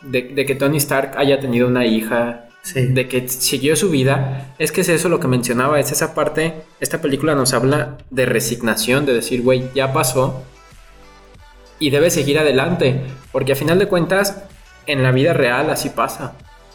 [0.03, 2.87] De, de que Tony Stark haya tenido una hija Sí.
[2.89, 6.55] de que siguió su vida, es que es eso lo que mencionaba, es esa parte,
[6.81, 10.43] esta película nos habla de resignación, de decir, güey, ya pasó
[11.79, 13.01] y debe seguir adelante,
[13.33, 14.43] porque a final de cuentas,
[14.87, 16.35] en la vida real así pasa.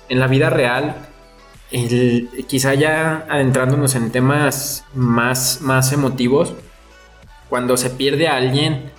[0.10, 0.96] En la vida real,
[1.72, 6.54] el- quizá ya adentrándonos en temas más, más emotivos,
[7.50, 8.92] cuando se pierde a alguien,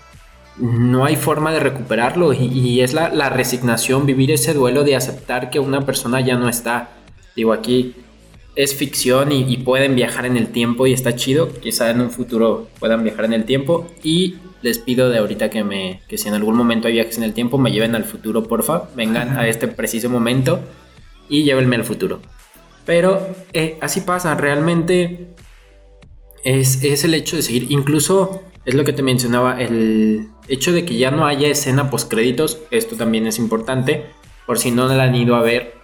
[0.59, 4.97] no hay forma de recuperarlo y, y es la, la resignación, vivir ese duelo de
[4.97, 6.91] aceptar que una persona ya no está.
[7.35, 7.95] Digo, aquí
[8.55, 11.49] es ficción y, y pueden viajar en el tiempo y está chido.
[11.61, 15.65] Quizá en un futuro puedan viajar en el tiempo y les pido de ahorita que
[15.65, 18.45] me que si en algún momento hay viajes en el tiempo me lleven al futuro,
[18.45, 18.85] porfa.
[18.95, 20.61] Vengan a este preciso momento
[21.29, 22.21] y llévenme al futuro.
[22.87, 25.35] Pero eh, así pasa, realmente
[26.45, 27.67] es, es el hecho de seguir.
[27.71, 32.11] Incluso es lo que te mencionaba, el hecho de que ya no haya escena post
[32.11, 32.59] créditos.
[32.71, 34.07] Esto también es importante.
[34.47, 35.75] Por si no la han ido a ver,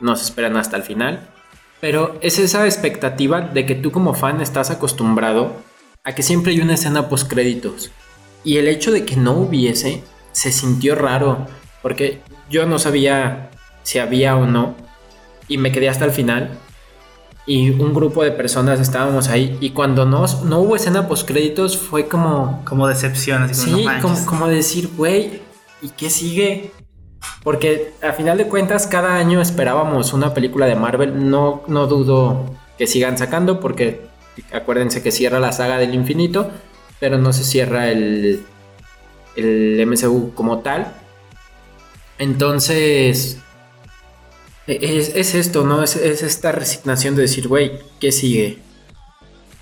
[0.00, 1.28] nos esperan hasta el final.
[1.80, 5.52] Pero es esa expectativa de que tú como fan estás acostumbrado
[6.02, 7.90] a que siempre hay una escena post créditos.
[8.42, 10.02] Y el hecho de que no hubiese
[10.32, 11.46] se sintió raro.
[11.82, 13.50] Porque yo no sabía
[13.82, 14.74] si había o no.
[15.48, 16.58] Y me quedé hasta el final
[17.46, 21.76] y un grupo de personas estábamos ahí y cuando no, no hubo escena post créditos
[21.76, 25.42] fue como Como decepción, así como, sí no como, como decir güey
[25.82, 26.70] y qué sigue
[27.42, 32.46] porque a final de cuentas cada año esperábamos una película de Marvel no no dudo
[32.78, 34.06] que sigan sacando porque
[34.52, 36.50] acuérdense que cierra la saga del infinito
[36.98, 38.44] pero no se cierra el
[39.36, 40.92] el MCU como tal.
[42.18, 43.38] Entonces
[44.66, 45.82] es, es esto, ¿no?
[45.82, 48.58] Es, es esta resignación de decir, güey, ¿qué sigue?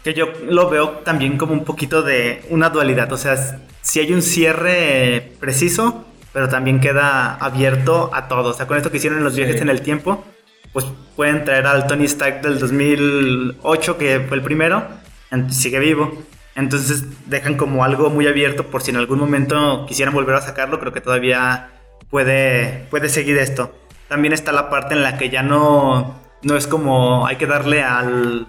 [0.04, 3.12] Que yo lo veo también como un poquito de una dualidad.
[3.12, 8.50] O sea, si hay un cierre preciso, pero también queda abierto a todo.
[8.50, 10.24] O sea, con esto que hicieron en los viajes en el tiempo,
[10.72, 10.86] pues
[11.16, 14.86] pueden traer al Tony Stark del 2008, que fue el primero,
[15.50, 16.22] sigue vivo.
[16.54, 20.78] Entonces dejan como algo muy abierto por si en algún momento quisieran volver a sacarlo,
[20.80, 21.70] creo que todavía
[22.10, 23.74] puede, puede seguir esto.
[24.12, 27.82] También está la parte en la que ya no, no es como hay que darle
[27.82, 28.46] al,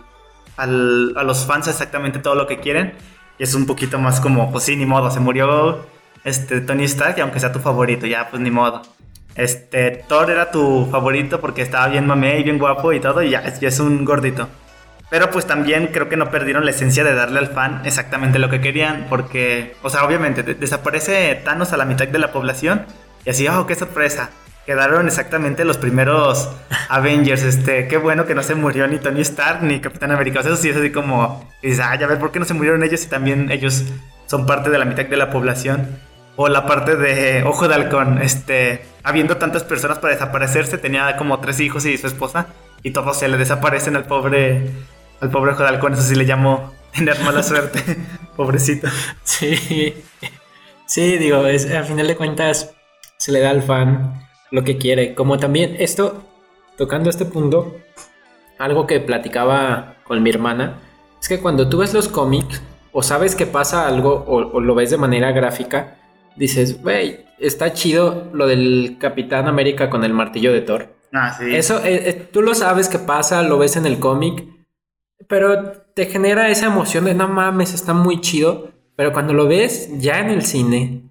[0.58, 2.96] al- a los fans exactamente todo lo que quieren.
[3.40, 5.86] Y es un poquito más como, pues sí, ni modo, se murió
[6.26, 8.82] este, Tony Stark y aunque sea tu favorito, ya pues ni modo.
[9.36, 13.30] Este, Thor era tu favorito porque estaba bien mamé y bien guapo y todo, y
[13.30, 14.50] ya, es- un gordito.
[15.10, 18.50] Pero pues también creo que no perdieron la esencia de darle al fan exactamente lo
[18.50, 22.86] que querían, porque, o sea, obviamente de- desaparece Thanos a la mitad de la población
[23.24, 24.30] y así, oh, qué sorpresa.
[24.66, 26.50] Quedaron exactamente los primeros
[26.88, 30.40] Avengers, este, qué bueno que no se murió ni Tony Stark ni Capitán América.
[30.40, 32.54] O sea, eso sí es así como, dices, ah, ya ves, ¿por qué no se
[32.54, 33.84] murieron ellos y también ellos
[34.26, 36.00] son parte de la mitad de la población?
[36.38, 41.40] O la parte de Ojo de Halcón, este, habiendo tantas personas para desaparecerse, tenía como
[41.42, 42.48] tres hijos y su esposa,
[42.84, 44.72] y todos se le desaparecen al pobre,
[45.20, 47.82] al pobre Ojo de Halcón, eso sí le llamo tener mala suerte,
[48.38, 48.88] pobrecito.
[49.24, 49.94] Sí,
[50.88, 52.72] sí, digo, es, a final de cuentas
[53.18, 55.16] se le da al fan lo que quiere.
[55.16, 56.24] Como también esto,
[56.78, 57.76] tocando este punto,
[58.60, 60.80] algo que platicaba con mi hermana,
[61.20, 62.62] es que cuando tú ves los cómics
[62.92, 65.98] o sabes que pasa algo o, o lo ves de manera gráfica,
[66.36, 70.96] dices, güey, está chido lo del Capitán América con el martillo de Thor.
[71.12, 71.56] Ah, sí.
[71.56, 74.46] Eso, eh, eh, tú lo sabes que pasa, lo ves en el cómic,
[75.28, 78.72] pero te genera esa emoción de no mames, está muy chido.
[78.96, 81.10] Pero cuando lo ves ya en el cine,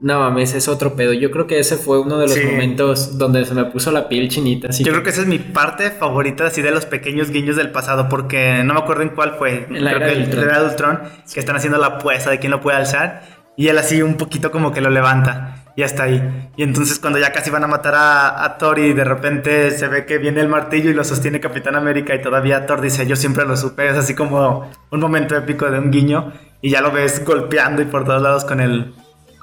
[0.00, 1.12] no mames, es otro pedo.
[1.12, 2.44] Yo creo que ese fue uno de los Sí.
[2.44, 4.68] momentos donde se me puso la piel chinita.
[4.68, 7.56] Así Yo que- creo que esa es mi parte favorita así de los pequeños guiños
[7.56, 9.66] del pasado, porque no me acuerdo en cuál fue.
[9.70, 11.00] En la creo era que el era de Ultron,
[11.32, 13.22] que están haciendo la apuesta de quién lo puede alzar,
[13.56, 16.50] y él así un poquito como que lo levanta, y hasta ahí.
[16.56, 19.88] Y entonces cuando ya casi van a matar a, a Thor y de repente se
[19.88, 23.16] ve que viene el martillo y lo sostiene Capitán América y todavía Thor dice, yo
[23.16, 26.90] siempre lo supe, es así como un momento épico de un guiño, y ya lo
[26.92, 28.92] ves golpeando y por todos lados con el,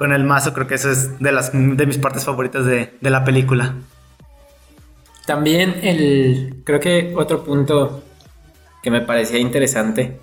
[0.02, 3.10] con el mazo, creo que eso es de, las, de mis partes favoritas de, de
[3.12, 3.76] la película.
[5.28, 6.64] También el.
[6.64, 8.02] Creo que otro punto
[8.82, 10.18] que me parecía interesante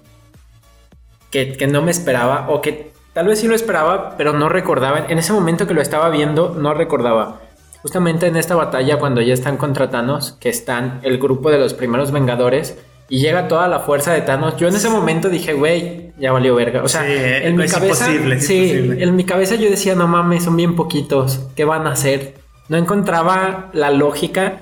[1.30, 5.06] que, que no me esperaba o que tal vez sí lo esperaba, pero no recordaba.
[5.08, 7.40] En ese momento que lo estaba viendo, no recordaba.
[7.80, 11.72] Justamente en esta batalla, cuando ya están contra Thanos, que están el grupo de los
[11.72, 12.76] primeros Vengadores,
[13.08, 16.54] y llega toda la fuerza de Thanos, yo en ese momento dije, güey, ya valió
[16.54, 16.82] verga.
[16.82, 18.06] O sea, Sí, en mi es cabeza.
[18.10, 19.02] imposible, sí, imposible.
[19.04, 21.40] en mi cabeza yo decía, no mames, son bien poquitos.
[21.56, 22.34] ¿Qué van a hacer?
[22.68, 24.60] No encontraba la lógica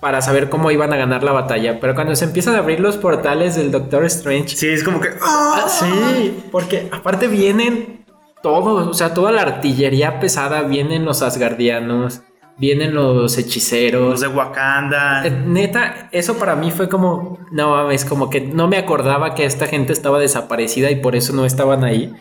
[0.00, 1.78] para saber cómo iban a ganar la batalla.
[1.80, 5.08] Pero cuando se empiezan a abrir los portales del Doctor Strange, Sí, es como que.
[5.20, 8.04] Ah, sí, porque aparte vienen
[8.42, 12.22] todos, o sea, toda la artillería pesada, vienen los asgardianos,
[12.60, 14.10] vienen los hechiceros.
[14.10, 15.26] Los de Wakanda.
[15.26, 19.44] Eh, Neta, eso para mí fue como, no mames, como que no me acordaba que
[19.46, 22.14] esta gente estaba desaparecida y por eso no estaban ahí.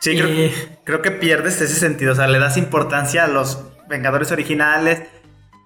[0.00, 0.52] Sí, creo, Y-
[0.84, 2.12] creo que pierdes ese sentido.
[2.12, 5.02] O sea, le das importancia a los Vengadores originales.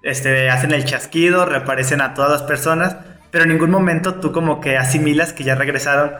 [0.05, 2.97] Este, hacen el chasquido, reaparecen a todas las personas.
[3.33, 6.13] Pero en ningún momento tú como que asimilas que ya regresaron.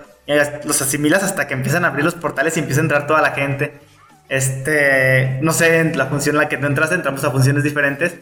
[0.65, 3.31] Los asimilas hasta que empiezan a abrir los portales y empieza a entrar toda la
[3.33, 3.81] gente.
[4.33, 8.15] Este, no sé, en la función en la que tú entraste, entramos a funciones diferentes.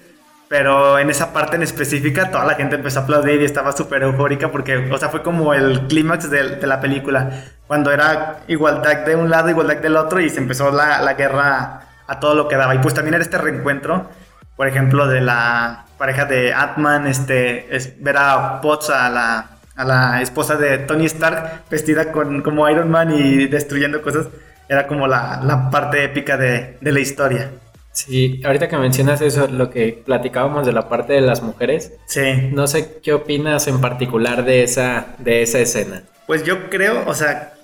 [0.48, 4.02] Pero en esa parte en específica, toda la gente empezó a aplaudir y estaba súper
[4.02, 7.30] eufórica porque, o sea, fue como el clímax de, de la película.
[7.68, 11.82] Cuando era igualdad de un lado, igualdad del otro y se empezó la, la guerra
[12.08, 12.74] a todo lo que daba.
[12.74, 14.10] Y pues también era este reencuentro,
[14.56, 19.46] por ejemplo, de la pareja de Ant-Man, este, es ver a Potts, a la,
[19.76, 24.26] a la esposa de Tony Stark, vestida con, como Iron Man y destruyendo cosas.
[24.70, 27.50] Era como la, la parte épica de, de la historia.
[27.92, 32.50] Sí, ahorita que mencionas eso, lo que platicábamos de la parte de las mujeres, Sí.
[32.52, 36.04] no sé qué opinas en particular de esa, de esa escena.
[36.28, 37.54] Pues yo creo, o sea,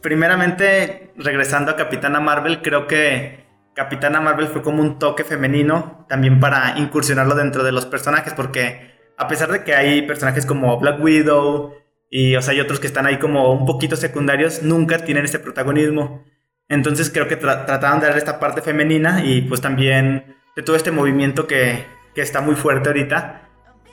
[0.00, 6.38] primeramente, regresando a Capitana Marvel, creo que Capitana Marvel fue como un toque femenino también
[6.38, 11.02] para incursionarlo dentro de los personajes, porque a pesar de que hay personajes como Black
[11.02, 11.74] Widow
[12.08, 15.40] y, o sea, hay otros que están ahí como un poquito secundarios, nunca tienen ese
[15.40, 16.22] protagonismo.
[16.68, 20.76] Entonces creo que tra- trataron de dar esta parte femenina y pues también de todo
[20.76, 23.42] este movimiento que, que está muy fuerte ahorita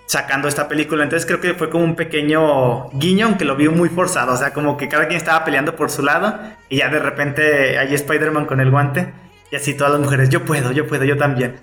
[0.06, 1.04] sacando esta película.
[1.04, 4.34] Entonces creo que fue como un pequeño guiño, aunque lo vi muy forzado.
[4.34, 7.78] O sea, como que cada quien estaba peleando por su lado y ya de repente
[7.78, 9.14] hay Spider-Man con el guante
[9.52, 11.58] y así todas las mujeres, yo puedo, yo puedo, yo también.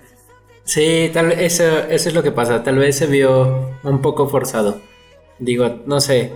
[0.63, 2.61] Sí, tal eso, eso es lo que pasa.
[2.63, 4.79] Tal vez se vio un poco forzado.
[5.39, 6.31] Digo, no sé.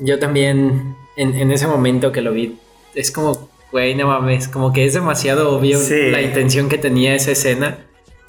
[0.00, 2.58] Yo también en, en ese momento que lo vi,
[2.94, 6.10] es como, güey, no mames, como que es demasiado obvio Sí.
[6.10, 7.78] la intención que tenía esa escena.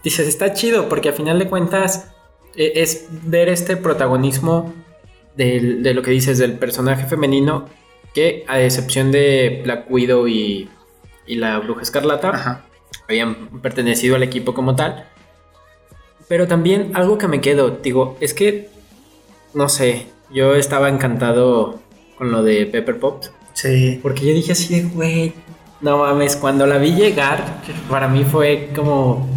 [0.04, 2.12] Dices, está chido, porque a final de cuentas
[2.56, 4.74] eh, es ver este protagonismo
[5.36, 7.66] del- de lo que dices del personaje femenino,
[8.16, 10.68] que a excepción de Black Widow y,
[11.28, 12.66] y la Bruja Escarlata, Ajá.
[13.08, 15.06] habían pertenecido al equipo como tal.
[16.28, 18.70] Pero también algo que me quedo, digo, es que,
[19.54, 21.80] no sé, yo estaba encantado
[22.18, 24.00] con lo de Pepper Potts, Sí.
[24.04, 25.34] porque yo dije así de, güey,
[25.82, 27.44] no mames, cuando la vi llegar,
[27.90, 29.28] para mí fue como,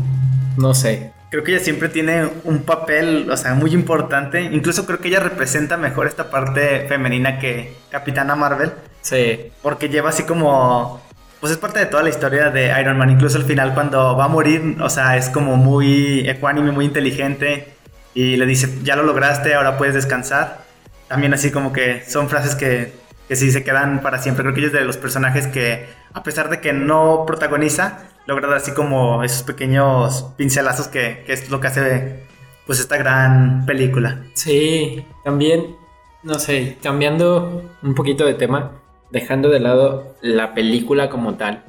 [0.59, 4.43] no sé, Creo que ella siempre tiene un papel, o sea, muy importante.
[4.43, 8.73] Incluso creo que ella representa mejor esta parte femenina que Capitana Marvel.
[9.01, 11.01] sí, Porque lleva así como.
[11.39, 13.11] Pues es parte de toda la historia de Iron Man.
[13.11, 17.75] Incluso al final, cuando va a morir, o sea, es como muy ecuánime, muy inteligente.
[18.13, 20.65] Y le dice: Ya lo lograste, ahora puedes descansar.
[21.07, 22.93] También, así como que son frases que,
[23.31, 24.43] que sí se quedan para siempre.
[24.43, 28.49] Creo que ella es de los personajes que, a pesar de que no protagoniza, logra
[28.49, 32.25] dar así como esos pequeños pincelazos que, es lo que hace
[32.67, 34.25] pues esta gran película.
[34.35, 35.77] sí, también,
[36.25, 38.73] no sé, cambiando un poquito de tema,
[39.13, 41.63] dejando de lado la película como tal,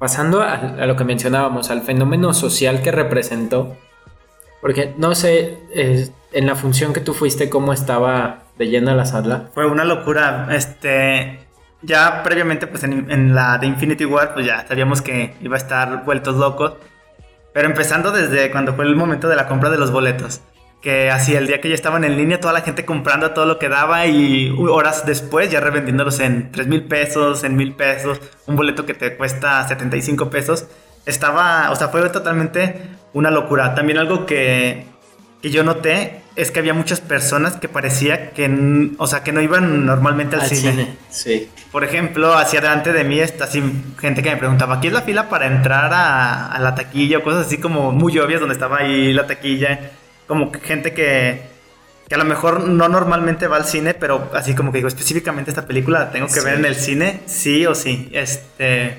[0.00, 3.76] pasando a, a lo que mencionábamos, al fenómeno social que representó,
[4.60, 5.58] porque no sé,
[6.32, 9.50] en la función que tú fuiste, cómo estaba de llena la sala.
[9.54, 10.48] Fue una locura.
[10.50, 11.46] Este.
[11.82, 15.58] Ya previamente, pues en, en la de Infinity War, pues ya sabíamos que iba a
[15.58, 16.74] estar vueltos locos.
[17.52, 20.40] Pero empezando desde cuando fue el momento de la compra de los boletos.
[20.80, 23.58] Que así, el día que ya estaban en línea, toda la gente comprando todo lo
[23.58, 28.56] que daba y horas después ya revendiéndolos en 3 mil pesos, en mil pesos, un
[28.56, 30.66] boleto que te cuesta 75 pesos.
[31.06, 32.82] Estaba, o sea, fue totalmente
[33.12, 33.74] una locura.
[33.74, 34.86] También algo que,
[35.42, 39.40] que yo noté es que había muchas personas que parecía que, o sea, que no
[39.42, 40.96] iban normalmente al, cine.
[41.10, 41.50] Sí.
[41.72, 43.62] Por ejemplo, hacia delante de mí está así
[44.00, 47.18] gente que me preguntaba, ¿aquí es la fila para entrar a, a la taquilla?
[47.18, 49.90] O cosas así como muy obvias donde estaba ahí la taquilla.
[50.28, 51.42] Como que gente que,
[52.08, 55.50] que a lo mejor no normalmente va al cine, pero así como que digo, específicamente
[55.50, 56.44] esta película la tengo que Sí.
[56.44, 58.08] ver en el cine, sí o sí.
[58.12, 58.96] Este,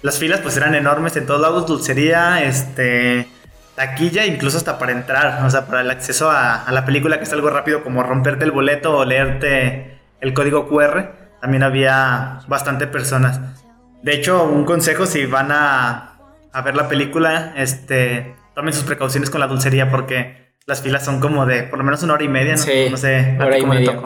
[0.00, 3.28] las filas pues eran enormes en todos lados, dulcería, este,
[3.74, 7.24] taquilla, incluso hasta para entrar, o sea, para el acceso a, a la película, que
[7.24, 11.12] es algo rápido como romperte el boleto o leerte el código QR.
[11.40, 13.40] también había bastante personas.
[14.02, 16.16] De hecho, un consejo si van a,
[16.52, 21.20] a ver la película, este, tomen sus precauciones con la dulcería porque las filas son
[21.20, 22.58] como de por lo menos una hora y media, ¿no?
[22.58, 23.98] Sí, no sé, hora y media.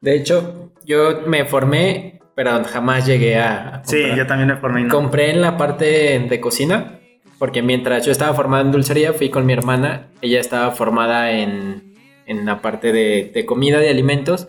[0.00, 4.82] De hecho, yo me formé, pero jamás llegué a, a Sí, yo también me formé
[4.82, 4.88] no.
[4.92, 6.98] Compré en la parte de cocina,
[7.42, 10.12] porque mientras yo estaba formada en dulcería, fui con mi hermana.
[10.20, 14.46] Ella estaba formada en, en la parte de, de comida, de alimentos.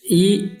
[0.00, 0.58] Y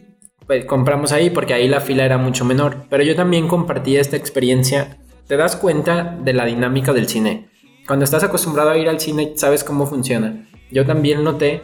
[0.48, 2.86] pues, compramos ahí porque ahí la fila era mucho menor.
[2.90, 4.98] Pero yo también compartí esta experiencia.
[5.28, 7.50] Te das cuenta de la dinámica del cine.
[7.86, 10.48] Cuando estás acostumbrado a ir al cine, sabes cómo funciona.
[10.72, 11.62] Yo también noté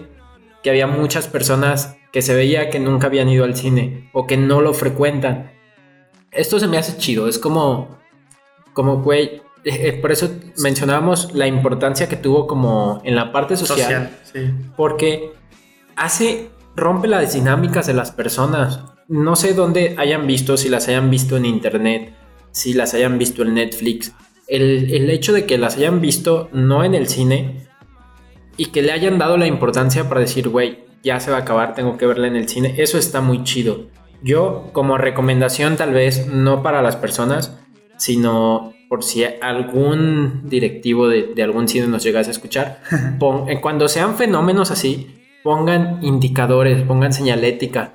[0.63, 4.37] que había muchas personas que se veía que nunca habían ido al cine o que
[4.37, 5.51] no lo frecuentan.
[6.31, 7.99] Esto se me hace chido, es como,
[8.73, 13.79] como, güey, eh, por eso mencionábamos la importancia que tuvo como en la parte social,
[13.79, 14.73] Social, sí.
[14.77, 15.33] porque
[15.97, 18.81] hace, rompe las dinámicas de las personas.
[19.09, 22.15] No sé dónde hayan visto, si las hayan visto en internet,
[22.53, 24.13] si las hayan visto en Netflix.
[24.47, 27.69] El, el hecho de que las hayan visto no en el cine
[28.57, 31.75] y que le hayan dado la importancia para decir, güey, ya se va a acabar,
[31.75, 33.87] tengo que verla en el cine, eso está muy chido.
[34.23, 37.59] Yo, como recomendación, tal vez no para las personas,
[37.97, 42.81] sino por si algún directivo de, de algún cine nos llegase a escuchar,
[43.21, 47.93] pon- cuando sean fenómenos así, pongan indicadores, pongan señalética.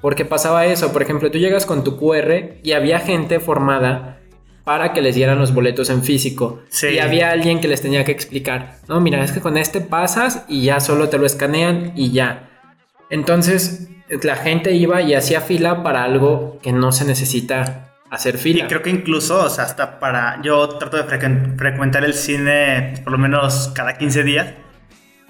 [0.00, 4.20] Porque pasaba eso, por ejemplo, tú llegas con tu QR y había gente formada
[4.62, 6.60] para que les dieran los boletos en físico.
[6.68, 6.90] Sí.
[6.90, 10.44] Y había alguien que les tenía que explicar, no, mira, es que con este pasas
[10.48, 12.50] y ya solo te lo escanean y ya.
[13.10, 13.88] Entonces,
[14.22, 18.68] la gente iba y hacía fila para algo que no se necesita hacer Y fila.
[18.68, 20.40] creo que incluso, o sea, hasta para.
[20.42, 24.54] Yo trato de frecu- frecuentar el cine pues, por lo menos cada 15 días.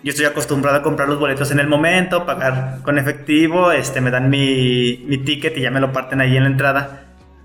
[0.03, 4.11] Yo estoy acostumbrado a comprar los boletos en el momento, pagar con efectivo, este, me
[4.11, 7.03] dan mi, mi ticket y ya me lo parten ahí en la entrada.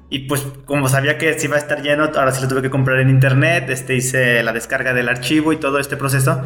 [0.09, 2.69] Y pues como sabía que sí iba a estar lleno, ahora sí lo tuve que
[2.69, 6.43] comprar en internet, este, hice la descarga del archivo y todo este proceso.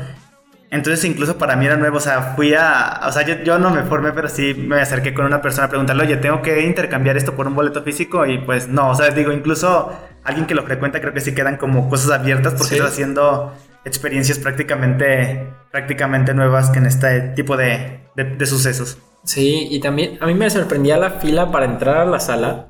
[0.71, 3.69] Entonces incluso para mí era nuevo, o sea, fui a, o sea, yo, yo no
[3.69, 7.15] me formé, pero sí me acerqué con una persona a preguntarle, oye, tengo que intercambiar
[7.17, 9.91] esto por un boleto físico y pues no, o sea, digo, incluso
[10.23, 12.75] alguien que lo frecuenta creo que sí quedan como cosas abiertas porque Sí.
[12.75, 13.53] está haciendo
[13.85, 18.97] experiencias prácticamente, prácticamente nuevas que en este tipo de, de, de sucesos.
[19.23, 22.67] Sí, y también a mí me sorprendía la fila para entrar a la sala,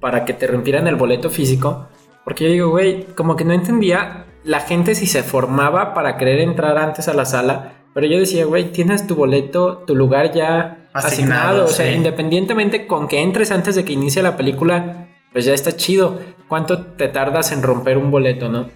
[0.00, 1.88] para que te rompieran el boleto físico,
[2.24, 6.40] porque yo digo, güey, como que no entendía la gente si se formaba para querer
[6.40, 10.86] entrar antes a la sala, pero yo decía, güey, tienes tu boleto, tu lugar ya
[10.92, 11.92] asignado, Asignado, o sea, sí.
[11.96, 16.18] independientemente con que entres antes de que inicie la película, pues ya está chido.
[16.48, 18.68] ¿Cuánto te tardas en romper un boleto, no?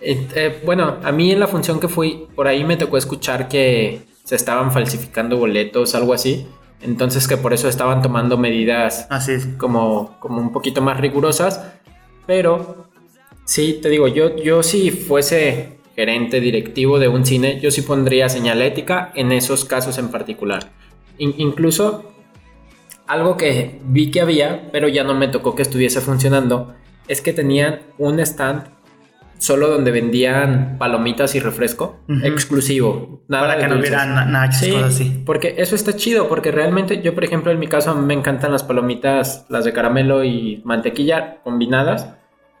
[0.00, 3.48] Eh, eh, bueno, a mí en la función que fui, por ahí me tocó escuchar
[3.48, 6.46] que se estaban falsificando boletos, algo así.
[6.82, 9.46] Entonces que por eso estaban tomando medidas Así es.
[9.58, 11.62] como, como un poquito más rigurosas.
[12.26, 12.88] Pero
[13.44, 18.28] sí, te digo, yo, yo si fuese gerente directivo de un cine, yo sí pondría
[18.28, 20.70] señalética en esos casos en particular.
[21.18, 22.10] In- incluso
[23.06, 26.74] algo que vi que había, pero ya no me tocó que estuviese funcionando,
[27.06, 28.64] es que tenían un stand
[29.38, 32.24] solo donde vendían palomitas y refresco Ujú.
[32.26, 33.22] exclusivo.
[33.28, 35.22] Nada Para que no hubiera na- nachos, Sí, cosas así.
[35.26, 38.62] porque eso está chido, porque realmente yo, por ejemplo, en mi caso me encantan las
[38.62, 42.08] palomitas, las de caramelo y mantequilla combinadas.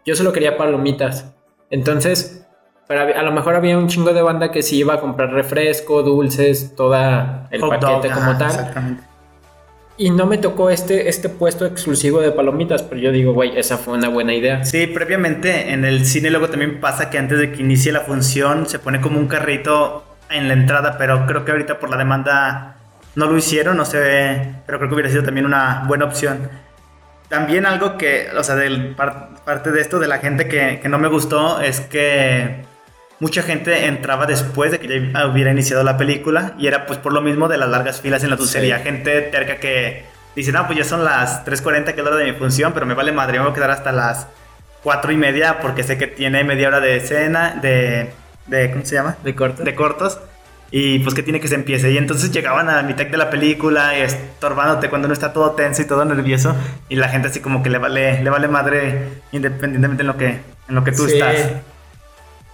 [0.04, 1.32] Yo solo quería palomitas.
[1.70, 2.46] Entonces,
[2.88, 6.02] hab- a lo mejor había un chingo de banda que sí iba a comprar refresco,
[6.02, 8.50] dulces, toda el Hot paquete dog, como ajá, tal.
[8.50, 9.02] Exactamente.
[9.96, 13.78] Y no me tocó este, este puesto exclusivo de palomitas, pero yo digo, güey, esa
[13.78, 14.64] fue una buena idea.
[14.64, 18.68] Sí, previamente en el cine luego también pasa que antes de que inicie la función
[18.68, 22.76] se pone como un carrito en la entrada, pero creo que ahorita por la demanda
[23.14, 26.48] no lo hicieron, no sé, pero creo que hubiera sido también una buena opción.
[27.28, 30.88] También algo que, o sea, del par- parte de esto de la gente que, que
[30.88, 32.64] no me gustó es que
[33.20, 37.12] mucha gente entraba después de que ya hubiera iniciado la película y era pues por
[37.12, 38.78] lo mismo de las largas filas en la dulcería.
[38.78, 38.84] Sí.
[38.84, 40.04] Gente terca que
[40.36, 42.86] dice, no, pues ya son las 3.40 que es la hora de mi función, pero
[42.86, 44.26] me vale madre, me voy a quedar hasta las
[44.82, 48.10] 4 y media porque sé que tiene media hora de escena, de,
[48.46, 49.16] de ¿cómo se llama?
[49.24, 49.62] De corto.
[49.64, 50.20] de cortos
[50.76, 53.30] y pues que tiene que se empiece y entonces llegaban a la mitad de la
[53.30, 56.56] película y estorbándote cuando uno está todo tenso y todo nervioso
[56.88, 60.26] y la gente así como que le vale le vale madre independientemente en lo que
[60.26, 61.12] en lo que tú Sí.
[61.14, 61.52] estás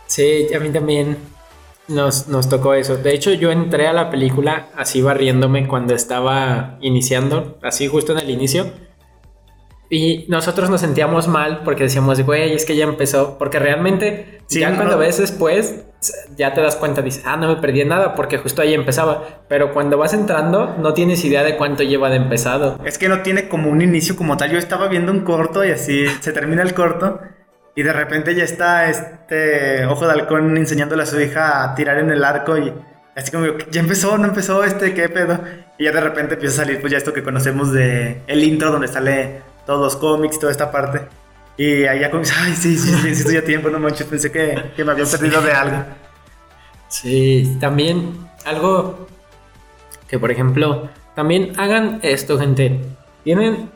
[0.07, 1.17] Sí, a mí también
[1.89, 2.97] nos, nos tocó eso.
[2.97, 8.19] De hecho, yo entré a la película así barriéndome cuando estaba iniciando, así justo en
[8.19, 8.71] el inicio.
[9.93, 13.37] Y nosotros nos sentíamos mal porque decíamos, güey, es que ya empezó.
[13.39, 15.85] Porque realmente, Sí, ya no- cuando ves después,
[16.37, 19.43] ya te das cuenta, dices, ah, no me perdí nada porque justo ahí empezaba.
[19.49, 22.79] Pero cuando vas entrando, no tienes idea de cuánto lleva de empezado.
[22.85, 24.51] Es que no tiene como un inicio como tal.
[24.53, 27.21] Yo estaba viendo un corto y así se termina el corto.
[27.75, 31.99] Y de repente ya está este ojo de halcón enseñándole a su hija a tirar
[31.99, 32.73] en el arco y
[33.17, 35.41] así como ya empezó, no empezó este, qué pedo.
[35.79, 38.71] Y ya de repente empieza a salir pues ya esto que conocemos de el intro
[38.71, 41.03] donde sale todos los cómics, toda esta parte.
[41.57, 44.73] Y ya como, ay, sí, sí, sí, sí, estoy a tiempo, no manches, pensé que,
[44.75, 45.85] que me había perdido de algo.
[46.89, 48.15] Sí, también
[48.45, 49.07] algo
[50.09, 52.81] que, por ejemplo, también hagan esto, gente.
[53.23, 53.71] Tienen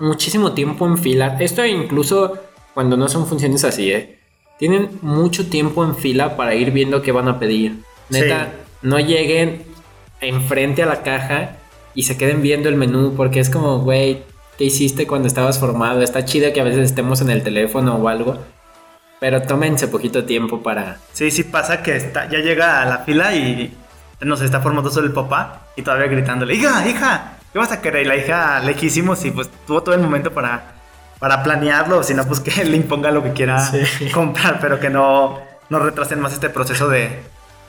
[0.00, 1.36] muchísimo tiempo en fila.
[1.38, 2.38] Esto incluso
[2.74, 4.18] cuando no son funciones así, ¿eh?
[4.58, 7.76] Tienen mucho tiempo en fila para ir viendo qué van a pedir.
[8.08, 8.88] Neta, Sí.
[8.88, 9.62] no lleguen
[10.20, 11.58] enfrente a la caja
[11.94, 14.24] y se queden viendo el menú porque es como, güey,
[14.58, 16.02] ¿qué hiciste cuando estabas formado?
[16.02, 18.38] Está chido que a veces estemos en el teléfono o algo.
[19.20, 23.34] Pero tómense poquito tiempo para, Sí, sí pasa que está, ya llega a la fila
[23.34, 23.72] y
[24.20, 28.02] nos está formando solo el papá y todavía gritándole, hija, hija, ¿qué vas a querer?
[28.04, 30.72] Y la hija lejísimos y pues tuvo todo el momento para,
[31.20, 34.10] para planearlo, o si no, pues que le imponga lo que quiera Sí.
[34.10, 35.38] comprar, pero que no,
[35.70, 37.20] no retrasen más este proceso de,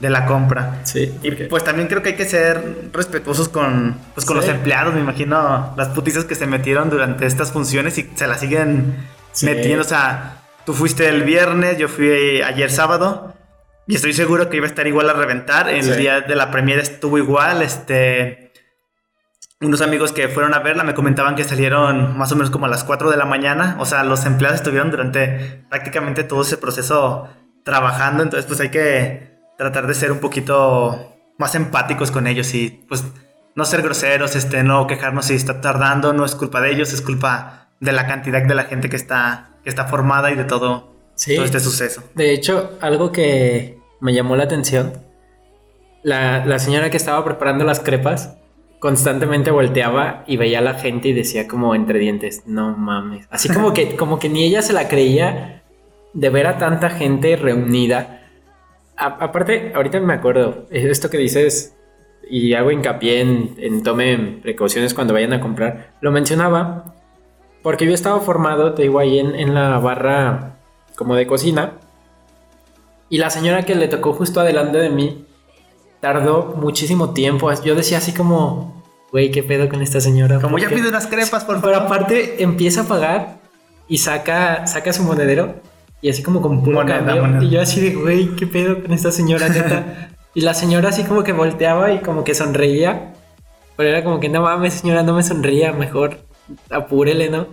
[0.03, 0.81] de la compra.
[0.83, 4.45] Sí, Y pues también creo que hay que ser respetuosos con, pues, con Sí.
[4.45, 4.93] los empleados.
[4.93, 8.97] Me imagino las putizas que se metieron durante estas funciones y se las siguen
[9.31, 9.45] Sí.
[9.45, 9.81] metiendo.
[9.81, 13.33] O sea, tú fuiste el viernes, yo fui ayer sábado.
[13.87, 15.69] Y estoy seguro que iba a estar igual a reventar.
[15.69, 15.91] El Sí.
[15.93, 17.61] día de la premiere estuvo igual.
[17.61, 18.51] Este.
[19.61, 22.69] Unos amigos que fueron a verla me comentaban que salieron más o menos como a
[22.69, 23.77] las 4 de la mañana.
[23.79, 27.29] O sea, los empleados estuvieron durante prácticamente todo ese proceso
[27.63, 28.23] trabajando.
[28.23, 33.03] Entonces, pues hay que tratar de ser un poquito más empáticos con ellos y pues
[33.55, 37.01] no ser groseros, este, no quejarnos si está tardando, no es culpa de ellos, es
[37.01, 40.91] culpa de la cantidad de la gente que está, que está formada y de todo,
[41.15, 41.35] Sí.
[41.35, 42.03] todo este suceso.
[42.15, 44.93] De hecho, algo que me llamó la atención,
[46.01, 48.35] la, la señora que estaba preparando las crepas
[48.79, 53.27] constantemente volteaba y veía a la gente y decía como entre dientes, no mames.
[53.29, 55.63] Así como que, como que ni ella se la creía
[56.13, 58.22] de ver a tanta gente reunida.
[58.97, 61.75] A- aparte, ahorita me acuerdo, esto que dices,
[62.29, 66.93] y hago hincapié en, en tomen precauciones cuando vayan a comprar, lo mencionaba
[67.61, 70.57] porque yo estaba formado, te digo, ahí en, en la barra
[70.95, 71.73] como de cocina.
[73.09, 75.25] Y la señora que le tocó justo adelante de mí
[76.01, 77.49] tardó muchísimo tiempo.
[77.63, 80.37] Yo decía así como, güey, ¿qué pedo con esta señora?
[80.41, 80.75] Como ¿Por ya qué?".
[80.75, 81.87] pide unas crepas, por Pero favor.
[81.87, 83.37] aparte empieza a pagar
[83.87, 85.55] y saca, saca su monedero
[86.03, 87.21] y así como con puro Moneda, cambio.
[87.21, 87.43] moneda.
[87.45, 90.09] Y yo así de, güey, ¿qué pedo con esta señora neta?
[90.35, 93.13] y la señora así como que volteaba y como que sonreía.
[93.77, 96.17] Pero era como que no mames, señora, no me sonría, mejor
[96.69, 97.47] apúrele, ¿no?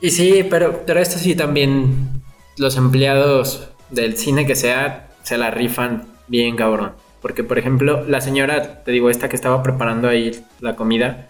[0.00, 2.20] Y sí, pero, pero esto sí también
[2.58, 6.94] los empleados del cine que sea se la rifan bien cabrón.
[7.22, 11.28] Porque, por ejemplo, la señora, te digo, esta que estaba preparando ahí la comida,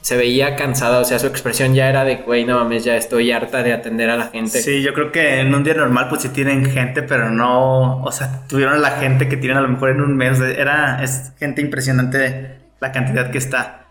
[0.00, 3.32] se veía cansada, o sea, su expresión ya era de, güey, no mames, ya estoy
[3.32, 4.62] harta de atender a la gente.
[4.62, 8.12] Sí, yo creo que en un día normal pues sí tienen gente, pero no, o
[8.12, 11.60] sea, tuvieron la gente que tienen a lo mejor en un mes, era, es gente
[11.60, 13.86] impresionante la cantidad que está.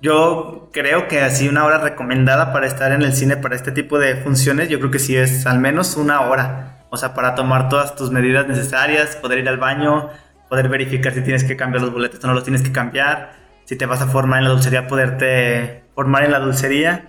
[0.00, 3.98] Yo creo que así una hora recomendada para estar en el cine para este tipo
[3.98, 7.68] de funciones, yo creo que sí es al menos una hora, o sea, para tomar
[7.68, 10.08] todas tus medidas necesarias, poder ir al baño,
[10.48, 13.41] poder verificar si tienes que cambiar los boletos o no los tienes que cambiar,
[13.72, 17.08] si te vas a formar en la dulcería, poderte formar en la dulcería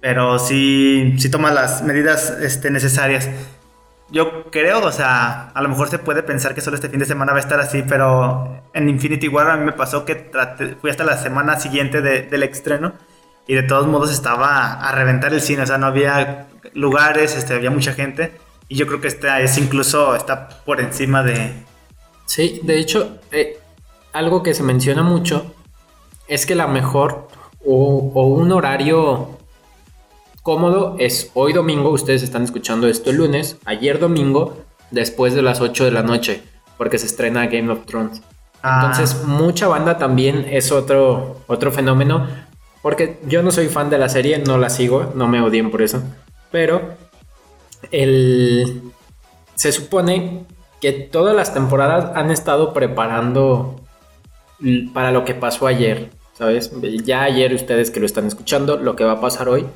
[0.00, 3.28] pero sí, sí toma las medidas este, necesarias.
[4.10, 7.04] Yo creo, o sea, a lo mejor se puede pensar que solo este fin de
[7.04, 10.74] semana va a estar así, pero en Infinity War a mí me pasó que traté-
[10.80, 12.94] fui hasta la semana siguiente de- del estreno
[13.46, 17.52] y de todos modos estaba a reventar el cine, o sea, no había lugares, este,
[17.52, 18.32] había mucha gente
[18.68, 21.52] y yo creo que esta es incluso, está por encima de...
[22.24, 23.58] Sí, de hecho, eh,
[24.14, 25.54] algo que se menciona mucho
[26.30, 27.28] es que la mejor
[27.66, 29.28] o, o un horario
[30.42, 34.56] cómodo es hoy domingo, ustedes están escuchando esto el lunes, ayer domingo,
[34.92, 36.42] después de las 8 de la noche,
[36.78, 38.22] porque se estrena Game of Thrones.
[38.62, 38.82] Ah.
[38.86, 42.28] Entonces, mucha banda también es otro, otro fenómeno,
[42.80, 45.82] porque yo no soy fan de la serie, no la sigo, no me odien por
[45.82, 46.00] eso,
[46.52, 46.94] pero
[47.90, 48.82] el,
[49.56, 50.44] se supone
[50.80, 53.80] que todas las temporadas han estado preparando
[54.94, 56.10] para lo que pasó ayer,
[56.40, 56.72] ¿sabes?
[57.04, 59.66] Ya ayer ustedes que lo están escuchando, lo que va a pasar hoy,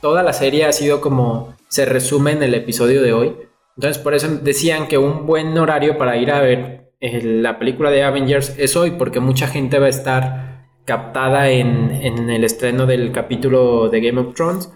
[0.00, 3.36] toda la serie ha sido como se resume en el episodio de hoy.
[3.76, 7.90] Entonces por eso decían que un buen horario para ir a ver eh, la película
[7.90, 12.86] de Avengers es hoy, porque mucha gente va a estar captada en, en el estreno
[12.86, 14.70] del capítulo de Game of Thrones.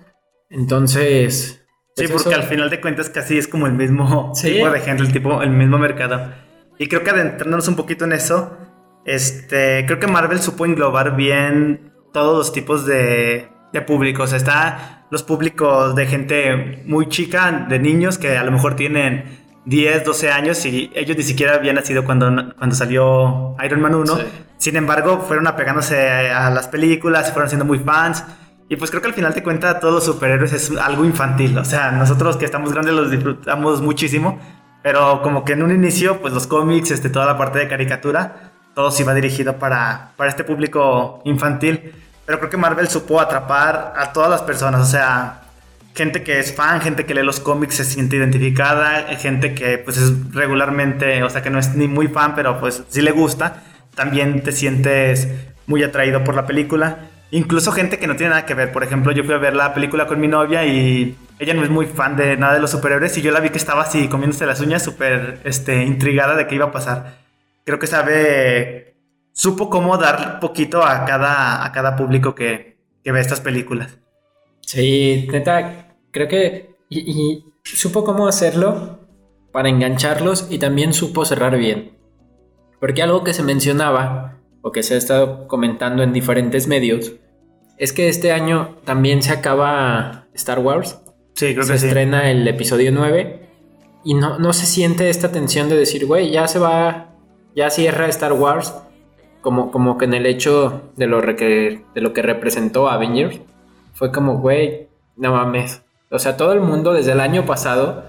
[0.50, 1.64] Entonces...
[1.96, 4.52] Sí, pues porque eso- al final de cuentas casi es como el mismo Sí.
[4.52, 6.32] tipo de gente, el, tipo, el mismo mercado.
[6.78, 8.56] Y creo que adentrándonos un poquito en eso,
[9.08, 14.34] este, creo que Marvel supo englobar bien todos los tipos de, de públicos.
[14.34, 19.24] Está los públicos de gente muy chica, de niños que a lo mejor tienen
[19.64, 24.16] 10, 12 años y ellos ni siquiera habían nacido cuando, cuando salió Iron Man 1.
[24.16, 24.22] Sí.
[24.58, 28.26] Sin embargo, fueron apegándose a las películas, fueron siendo muy fans.
[28.68, 31.56] Y pues creo que al final te cuenta todos los superhéroes es algo infantil.
[31.56, 34.38] O sea, nosotros que estamos grandes los disfrutamos muchísimo.
[34.82, 38.47] Pero como que en un inicio, pues los cómics, este, toda la parte de caricatura,
[38.78, 41.94] todo se iba dirigido para, para este público infantil.
[42.24, 44.80] Pero creo que Marvel supo atrapar a todas las personas.
[44.82, 45.40] O sea,
[45.96, 49.96] gente que es fan, gente que lee los cómics se siente identificada, gente que pues
[49.96, 53.64] es regularmente, o sea que no es ni muy fan, pero pues sí le gusta,
[53.96, 55.26] también te sientes
[55.66, 56.98] muy atraído por la película.
[57.32, 59.74] Incluso gente que no tiene nada que ver, por ejemplo, yo fui a ver la
[59.74, 63.18] película con mi novia y ella no es muy fan de nada de los superhéroes
[63.18, 66.54] y yo la vi que estaba así comiéndose las uñas, súper este, intrigada de qué
[66.54, 67.26] iba a pasar.
[67.68, 68.96] Creo que sabe,
[69.32, 73.98] supo cómo dar poquito a cada, a cada público que, que ve estas películas.
[74.62, 76.76] Sí, neta, creo que...
[76.88, 79.00] Y, y supo cómo hacerlo
[79.52, 81.98] para engancharlos y también supo cerrar bien.
[82.80, 87.16] Porque algo que se mencionaba, o que se ha estado comentando en diferentes medios,
[87.76, 91.02] es que este año también se acaba Star Wars.
[91.34, 91.86] Sí, creo se que sí.
[91.88, 93.46] estrena el episodio 9
[94.04, 97.08] y no, no se siente esta tensión de decir, güey, ya se va,
[97.54, 98.74] ya cierra Star Wars,
[99.40, 103.40] como, como que en el hecho de lo, que, de lo que representó Avengers,
[103.94, 105.82] fue como, güey, no mames.
[106.10, 108.04] O sea, todo el mundo desde el año pasado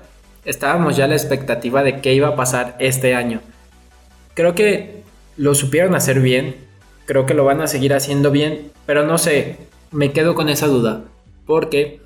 [0.45, 3.41] estábamos ya a la expectativa de qué iba a pasar este año.
[4.33, 5.03] Creo que
[5.35, 6.55] lo supieron hacer bien,
[7.05, 9.57] creo que lo van a seguir haciendo bien, pero no sé,
[9.91, 11.03] me quedo con esa duda,
[11.45, 12.01] porque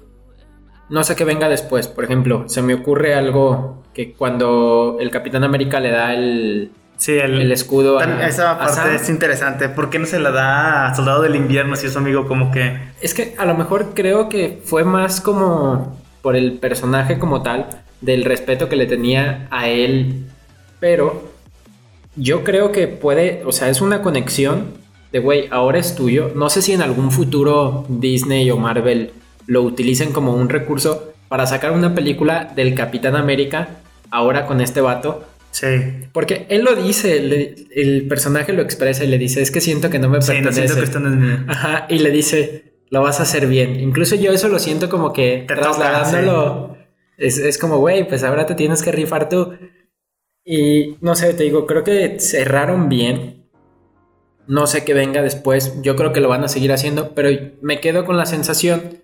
[0.89, 1.87] no sé qué venga después.
[1.87, 7.13] Por ejemplo, se me ocurre algo que cuando el Capitán América le da el, Sí,
[7.13, 8.95] el, el escudo a, esa parte Sam.
[8.95, 9.69] es interesante.
[9.69, 12.51] ¿Por qué no se la da a Soldado del Invierno si es su amigo como
[12.51, 12.77] que...
[13.01, 17.67] Es que a lo mejor creo que fue más como por el personaje como tal,
[17.99, 20.25] del respeto que le tenía a él,
[20.79, 21.29] pero
[22.15, 24.73] yo creo que puede, o sea, es una conexión
[25.11, 26.31] de, güey, ahora es tuyo.
[26.35, 29.11] No sé si en algún futuro Disney o Marvel
[29.45, 33.69] lo utilicen como un recurso para sacar una película del Capitán América
[34.11, 35.23] ahora con este vato.
[35.53, 35.67] Sí.
[36.11, 39.89] Porque él lo dice, le- el personaje lo expresa y le dice, es que siento
[39.89, 40.61] que no me Sí, no pertenece.
[40.61, 41.45] siento que esto no es mío.
[41.47, 43.79] Ajá, y le dice, lo vas a hacer bien.
[43.79, 46.75] Incluso yo eso lo siento como que Te toca, trasladándolo.
[47.17, 49.53] Es, es como, güey, pues ahora te tienes que rifar tú.
[50.43, 53.45] Y no sé, te digo, creo que cerraron bien.
[54.47, 55.79] No sé qué venga después.
[55.83, 57.29] Yo creo que lo van a seguir haciendo, pero
[57.61, 58.97] me quedo con la sensación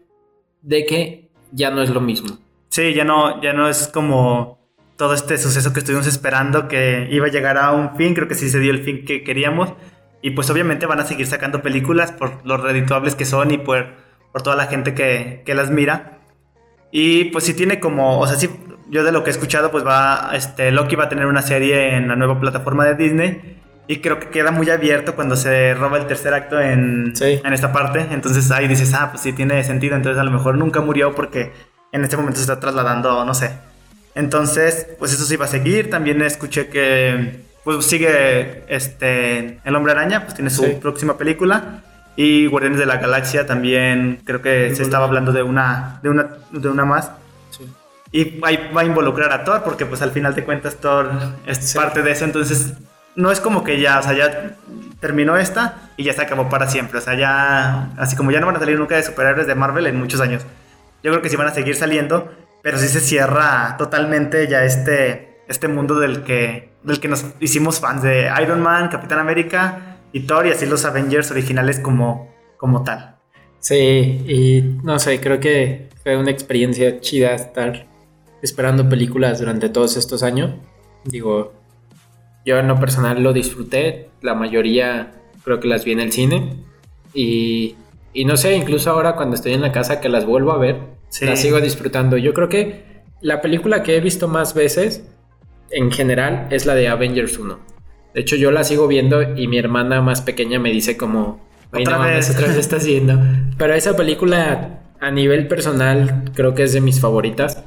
[0.63, 2.39] de que ya no es lo mismo.
[2.69, 4.58] Sí, ya no, ya no es como
[4.99, 8.13] todo este suceso que estuvimos esperando que iba a llegar a un fin.
[8.13, 9.73] Creo que sí se dio el fin que queríamos.
[10.21, 13.93] Y pues obviamente van a seguir sacando películas por los redituables que son y por,
[14.33, 16.19] por toda la gente que, que las mira.
[16.91, 18.49] Y pues sí tiene como, o sea, sí,
[18.89, 21.95] yo de lo que he escuchado, pues va, este, Loki va a tener una serie
[21.95, 23.57] en la nueva plataforma de Disney.
[23.87, 27.39] Y creo que queda muy abierto cuando se roba el tercer acto en, Sí.
[27.41, 28.05] en esta parte.
[28.11, 29.95] Entonces ahí dices, ah, pues sí tiene sentido.
[29.95, 31.53] Entonces a lo mejor nunca murió porque
[31.93, 33.68] en este momento se está trasladando, no sé.
[34.15, 35.89] Entonces, pues eso sí va a seguir.
[35.89, 40.77] También escuché que pues sigue este El Hombre Araña, pues tiene su Sí.
[40.81, 41.83] próxima película.
[42.15, 46.29] Y Guardianes de la Galaxia también creo que se estaba hablando de una, de una,
[46.51, 47.11] de una más.
[48.11, 51.11] Y ahí va a involucrar a Thor, porque pues al final de cuentas Thor
[51.45, 51.77] es Sí.
[51.77, 52.25] parte de eso.
[52.25, 52.73] Entonces,
[53.15, 54.55] no es como que ya, o sea, ya
[54.99, 56.97] terminó esta y ya se acabó para siempre.
[56.97, 59.85] O sea, ya, así como ya no van a salir nunca de superhéroes de Marvel
[59.87, 60.41] en muchos años.
[61.03, 65.41] Yo creo que sí van a seguir saliendo, pero sí se cierra totalmente ya este,
[65.47, 70.21] este mundo del que, del que nos hicimos fans de Iron Man, Capitán América y
[70.21, 73.17] Thor y así los Avengers originales como, como tal.
[73.59, 73.75] Sí,
[74.27, 77.87] y no sé, creo que fue una experiencia chida estar
[78.41, 80.51] esperando películas durante todos estos años.
[81.03, 81.53] Digo,
[82.45, 85.11] yo en lo personal lo disfruté, la mayoría
[85.43, 86.63] creo que las vi en el cine.
[87.13, 87.75] Y,
[88.13, 90.77] y no sé, incluso ahora cuando estoy en la casa que las vuelvo a ver,
[91.09, 91.25] Sí.
[91.25, 92.17] las sigo disfrutando.
[92.17, 92.83] Yo creo que
[93.21, 95.03] la película que he visto más veces
[95.71, 97.59] en general es la de Avengers 1.
[98.13, 101.83] De hecho, yo la sigo viendo y mi hermana más pequeña me dice como, "Ay,
[101.83, 102.29] Otra no vez".
[102.29, 103.19] otra vez estás viendo.
[103.57, 107.63] Pero esa película a nivel personal creo que es de mis favoritas.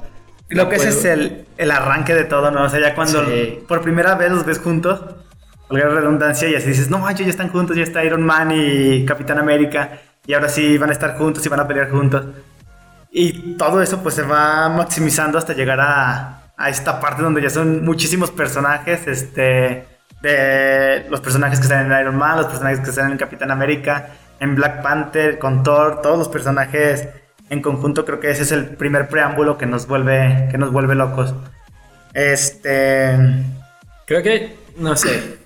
[0.48, 2.64] Creo que ese puedo- es el, el arranque de todo, ¿no?
[2.64, 3.60] O sea, ya cuando Sí.
[3.68, 5.00] por primera vez los ves juntos,
[5.70, 8.52] valga la redundancia, y así dices, no manches, ya están juntos, ya está Iron Man
[8.54, 12.26] y Capitán América, y ahora sí van a estar juntos y van a pelear juntos.
[13.12, 17.50] Y todo eso pues se va maximizando hasta llegar a, a esta parte donde ya
[17.50, 19.86] son muchísimos personajes, este,
[20.22, 24.08] de los personajes que están en Iron Man, los personajes que están en Capitán América,
[24.40, 27.08] en Black Panther, con Thor, todos los personajes
[27.50, 30.94] en conjunto creo que ese es el primer preámbulo que nos vuelve, que nos vuelve
[30.94, 31.34] locos.
[32.14, 33.14] Este...
[34.06, 35.38] Creo que, no sé,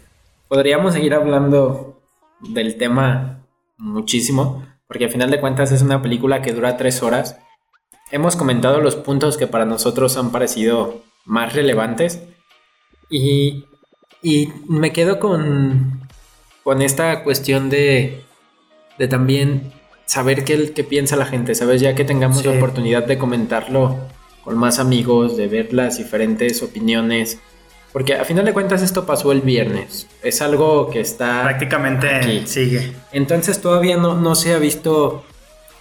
[0.49, 2.03] podríamos seguir hablando
[2.41, 3.41] del tema
[3.77, 7.39] muchísimo, porque al final de cuentas es una película que dura tres horas.
[8.11, 12.23] Hemos comentado los puntos que para nosotros han parecido más relevantes
[13.11, 13.65] y,
[14.23, 16.09] y me quedo con,
[16.63, 18.23] con esta cuestión de,
[18.99, 19.73] de también
[20.07, 21.81] saber qué, qué piensa la gente, ¿sabes?
[21.81, 23.99] Ya que tengamos la oportunidad de comentarlo
[24.45, 27.41] con más amigos, de ver las diferentes opiniones.
[27.93, 30.07] Porque a final de cuentas esto pasó el viernes.
[30.23, 31.43] Es algo que está...
[31.43, 32.93] Prácticamente sigue.
[33.11, 35.25] Entonces todavía no, no se ha visto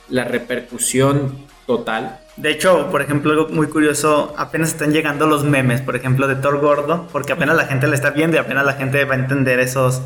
[0.09, 2.19] la repercusión total.
[2.37, 6.35] De hecho, por ejemplo, algo muy curioso, apenas están llegando los memes, por ejemplo, de
[6.35, 9.17] Thor Gordo, porque apenas la gente le está viendo y apenas la gente va a
[9.17, 10.01] entender esos,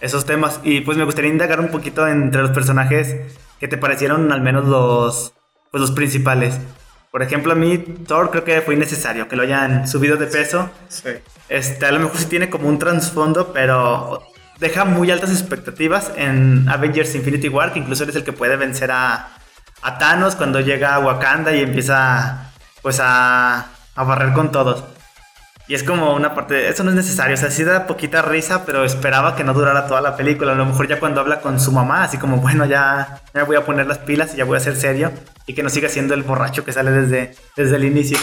[0.00, 0.60] esos temas.
[0.62, 3.16] Y pues me gustaría indagar un poquito entre los personajes
[3.58, 5.34] que te parecieron al menos los,
[5.70, 6.58] pues, los principales.
[7.10, 10.70] Por ejemplo, a mí Thor creo que fue innecesario que lo hayan subido de peso.
[10.88, 11.10] Sí.
[11.48, 14.22] Este, a lo mejor sí tiene como un trasfondo, pero
[14.60, 18.90] deja muy altas expectativas en Avengers Infinity War, que incluso eres el que puede vencer
[18.92, 19.28] a,
[19.82, 22.52] a Thanos cuando llega a Wakanda y empieza
[22.82, 24.84] pues a, a barrer con todos.
[25.68, 28.66] Y es como una parte, eso no es necesario, o sea, sí da poquita risa,
[28.66, 30.52] pero esperaba que no durara toda la película.
[30.52, 33.56] A lo mejor ya cuando habla con su mamá, así como, bueno, ya me voy
[33.56, 35.12] a poner las pilas y ya voy a ser serio.
[35.46, 38.18] Y que no siga siendo el borracho que sale desde, desde el inicio.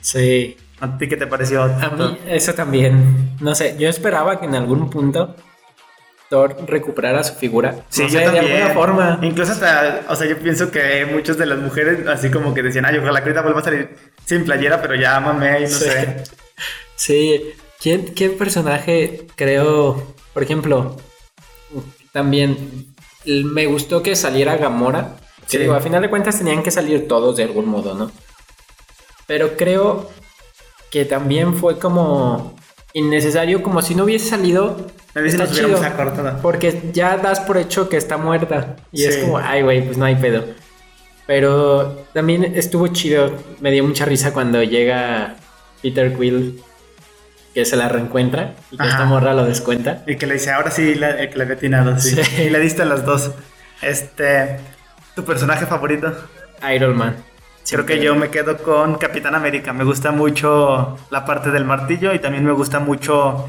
[0.00, 0.56] Sí.
[0.80, 1.62] ¿A ti qué te pareció?
[1.62, 3.36] A mí eso también.
[3.40, 5.34] No sé, yo esperaba que en algún punto
[6.34, 7.84] Thor recuperara su figura.
[7.88, 8.52] Sí, no yo sé, de también.
[8.56, 9.18] alguna forma.
[9.22, 12.84] Incluso hasta, o sea, yo pienso que muchas de las mujeres así como que decían,
[12.86, 15.84] ay, ojalá que ahorita vuelva a salir sin playera, pero ya mamé y no Sí.
[15.84, 16.24] sé.
[16.96, 20.96] Sí, ¿Quién, ¿qué personaje creo, por ejemplo,
[22.12, 22.86] también
[23.26, 25.16] me gustó que saliera Gamora?
[25.46, 25.58] Sí.
[25.58, 28.10] digo, a final de cuentas tenían que salir todos de algún modo, ¿no?
[29.26, 30.10] Pero creo
[30.90, 32.56] que también fue como
[32.92, 34.86] innecesario, como si no hubiese salido.
[35.14, 36.38] A si Está nos hubiéramos chido, acordado.
[36.42, 38.76] Porque ya das por hecho que está muerta.
[38.90, 40.44] Y es como, ay, güey, pues no hay pedo.
[41.26, 43.32] Pero también estuvo chido.
[43.60, 45.36] Me dio mucha risa cuando llega
[45.82, 46.60] Peter Quill,
[47.54, 48.92] que se la reencuentra y que Ajá.
[48.92, 50.02] esta morra lo descuenta.
[50.06, 52.16] Y que le dice, ahora sí, la, el que le había atinado, sí.
[52.22, 52.42] Sí.
[52.42, 53.30] Y le diste a las dos.
[53.82, 54.56] Este,
[55.14, 56.12] ¿tu personaje favorito?
[56.74, 57.16] Iron Man.
[57.70, 59.72] Creo que yo me quedo con Capitán América.
[59.72, 63.48] Me gusta mucho la parte del martillo y también me gusta mucho.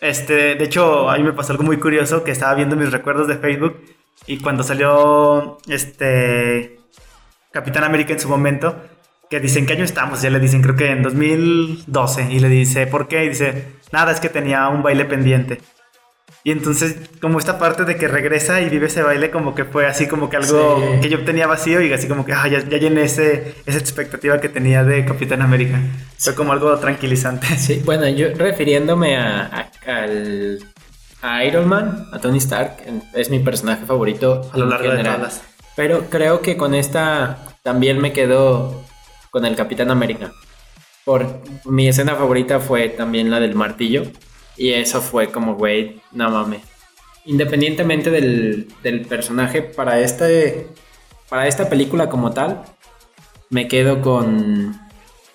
[0.00, 3.26] Este, de hecho, a mí me pasó algo muy curioso que estaba viendo mis recuerdos
[3.26, 3.82] de Facebook
[4.26, 6.78] y cuando salió este
[7.50, 8.76] Capitán América en su momento,
[9.28, 12.86] que dicen qué año estamos, ya le dicen creo que en 2012 y le dice
[12.86, 13.24] ¿por qué?
[13.24, 15.60] Y dice nada es que tenía un baile pendiente.
[16.48, 19.86] Y entonces, como esta parte de que regresa y vive ese baile, como que fue
[19.86, 21.00] así como que algo Sí.
[21.02, 24.40] que yo tenía vacío y así como que ah, ya, ya llené ese, esa expectativa
[24.40, 25.78] que tenía de Capitán América.
[26.16, 27.46] Fue como algo tranquilizante.
[27.58, 29.44] Sí, bueno, yo refiriéndome a,
[29.86, 30.58] a- al,
[31.20, 32.76] a Iron Man, a Tony Stark,
[33.12, 35.16] es mi personaje favorito A lo largo de general.
[35.18, 35.42] todas.
[35.76, 38.84] Pero creo que con esta también me quedo
[39.30, 40.32] con el Capitán América.
[41.04, 41.26] Por
[41.66, 44.04] mi escena favorita fue también la del martillo.
[44.58, 46.62] Y eso fue como, güey, no mames.
[47.24, 50.66] Independientemente del, del personaje, para, este,
[51.28, 52.64] para esta película como tal,
[53.50, 54.76] me quedo con,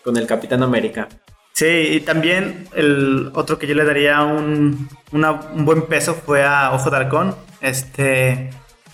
[0.03, 1.07] con el Capitán América.
[1.53, 6.73] Sí, y también el otro que yo le daría un, un buen peso fue a
[6.73, 7.35] Ojo de Halcón.
[7.61, 8.49] Este,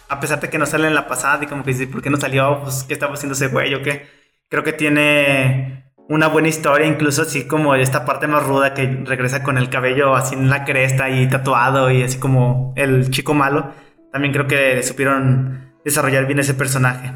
[0.10, 2.10] a pesar de que no sale en la pasada y como que dice, ¿por qué
[2.10, 2.62] no salió?
[2.62, 4.06] Pues, ¿qué estaba haciendo ese güey o qué?
[4.50, 9.44] Creo que tiene una buena historia, incluso así como esta parte más ruda que regresa
[9.44, 13.72] con el cabello así en la cresta y tatuado y así como el chico malo.
[14.12, 17.14] También creo que supieron desarrollar bien ese personaje.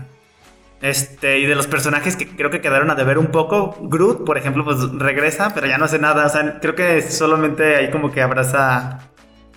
[0.81, 4.37] Este, y de los personajes que creo que quedaron a deber un poco, Groot, por
[4.37, 6.25] ejemplo, pues regresa, pero ya no hace nada.
[6.25, 8.99] O sea, creo que solamente ahí como que abraza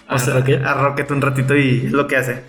[0.09, 0.65] o ¿A sea, Rocket?
[0.65, 2.43] a Rocket un ratito y es lo que hace.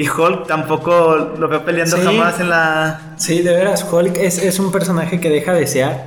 [0.00, 2.02] Y Hulk tampoco lo veo peleando Sí.
[2.02, 3.14] jamás en la.
[3.18, 6.06] Sí, de veras, Hulk es, es un personaje que deja de desear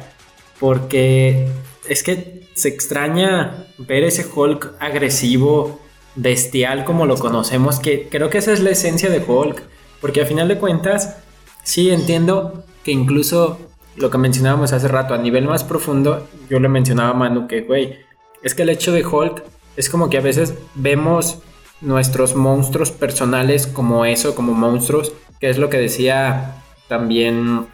[0.60, 1.48] porque
[1.88, 5.80] es que se extraña ver ese Hulk agresivo,
[6.16, 9.62] bestial como lo conocemos, que creo que esa es la esencia de Hulk,
[10.02, 11.18] porque a final de cuentas,
[11.62, 13.60] sí entiendo que incluso
[13.96, 17.62] lo que mencionábamos hace rato, a nivel más profundo, yo le mencionaba a Manu que,
[17.62, 18.00] güey,
[18.42, 19.44] es que el hecho de Hulk
[19.78, 21.44] es como que a veces vemos
[21.84, 26.56] nuestros monstruos personales como eso, como monstruos, que es lo que decía
[26.88, 27.68] también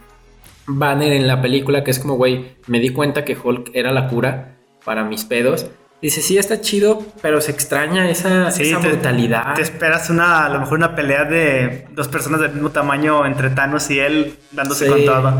[0.67, 4.07] Banner en la película, que es como, güey, me di cuenta que Hulk era la
[4.07, 4.55] cura
[4.85, 5.67] para mis pedos.
[6.01, 9.53] Dice, sí, está chido, pero se extraña esa, Sí, esa te- brutalidad.
[9.55, 13.49] Te esperas una, a lo mejor una pelea de dos personas del mismo tamaño entre
[13.49, 14.91] Thanos y él dándose Sí.
[14.91, 15.33] con todo.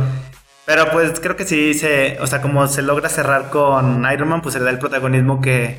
[0.66, 4.42] Pero pues creo que sí se, o sea, como se logra cerrar con Iron Man,
[4.42, 5.78] pues se le da el protagonismo que,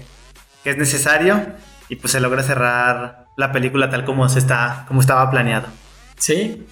[0.65, 1.41] que es necesario
[1.91, 5.67] y pues se logra cerrar la película tal como se está, como estaba planeado.
[6.17, 6.67] Sí,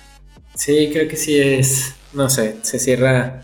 [0.55, 3.43] sí, creo que sí es, no sé, se cierra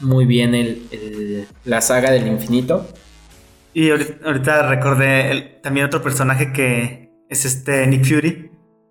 [0.00, 2.88] muy bien el, el- la saga del infinito.
[3.72, 8.50] Y ahorita, ahorita recordé el- también otro personaje que es este Nick Fury.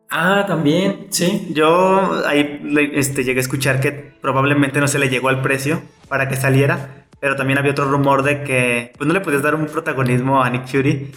[0.09, 1.47] Ah, también, sí.
[1.53, 2.61] Yo ahí
[2.93, 7.07] este, llegué a escuchar que probablemente no se le llegó al precio para que saliera,
[7.20, 10.49] pero también había otro rumor de que pues no le podías dar un protagonismo a
[10.49, 11.11] Nick Fury,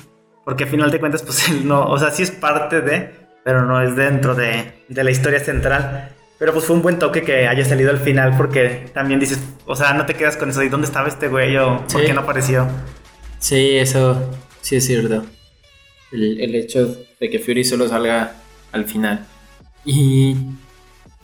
[0.46, 3.10] porque a final de cuentas pues él no, o sea, sí es parte de,
[3.44, 6.12] pero no es dentro de, de la historia central.
[6.38, 9.74] Pero pues fue un buen toque que haya salido al final porque también dices, o
[9.74, 12.20] sea, no te quedas con eso, ¿y dónde estaba este güey o por qué no
[12.20, 12.68] apareció?
[13.40, 14.30] Sí, eso
[14.60, 15.24] sí es cierto.
[16.12, 18.34] El, el hecho de que Fury solo salga
[18.70, 19.26] al final.
[19.84, 20.36] Y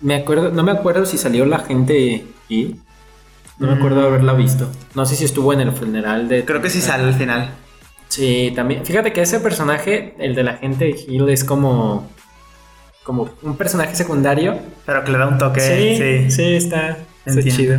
[0.01, 2.77] me acuerdo, no me acuerdo si salió la gente y
[3.59, 4.69] no me acuerdo de haberla visto.
[4.97, 6.45] No sé si estuvo en el funeral de.
[6.45, 7.51] Creo que sí sale al final.
[8.13, 8.85] Sí, también.
[8.85, 12.11] Fíjate que ese personaje, el de la gente de Hill, es como.
[13.05, 14.59] como un personaje secundario.
[14.85, 16.31] Pero que le da un toque, sí, sí.
[16.31, 17.79] sí, está, está chido.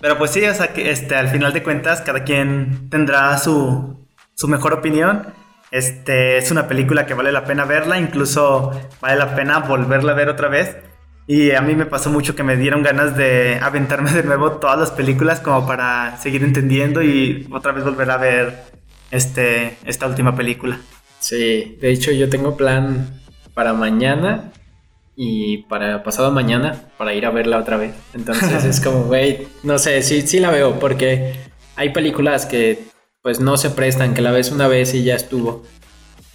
[0.00, 3.96] Pero pues sí, o sea que este, al final de cuentas cada quien tendrá su,
[4.34, 5.28] su mejor opinión.
[5.70, 10.16] Este es una película que vale la pena verla, incluso vale la pena volverla a
[10.16, 10.78] ver otra vez.
[11.28, 14.80] Y a mí me pasó mucho que me dieron ganas de aventarme de nuevo todas
[14.80, 18.81] las películas como para seguir entendiendo y otra vez volver a ver
[19.12, 20.80] este, esta última película.
[21.20, 23.20] Sí, de hecho yo tengo plan
[23.54, 24.50] para mañana
[25.14, 27.94] y para pasado mañana para ir a verla otra vez.
[28.14, 31.34] Entonces es como, güey, no sé, sí, sí la veo porque
[31.76, 32.80] hay películas que
[33.22, 35.62] pues no se prestan, que la ves una vez y ya estuvo.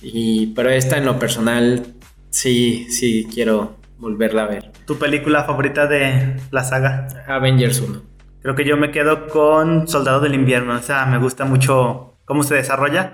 [0.02, 1.96] Y, pero esta en lo personal
[2.30, 4.72] sí, sí quiero volverla a ver.
[4.86, 7.08] ¿Tu película favorita de la saga?
[7.28, 8.02] Avengers 1.
[8.42, 10.76] Creo que yo me quedo con Soldado del Invierno.
[10.76, 13.14] O sea, me gusta mucho cómo se desarrolla.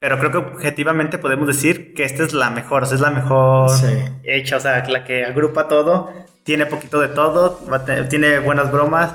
[0.00, 2.82] Pero creo que objetivamente podemos decir que esta es la mejor.
[2.82, 3.86] O sea, es la mejor Sí.
[4.24, 4.58] hecha.
[4.58, 6.12] O sea, la que agrupa todo.
[6.44, 7.58] Tiene poquito de todo.
[8.10, 9.12] Tiene buenas bromas.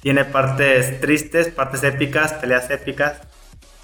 [0.00, 3.20] Tiene partes tristes, partes épicas, peleas épicas.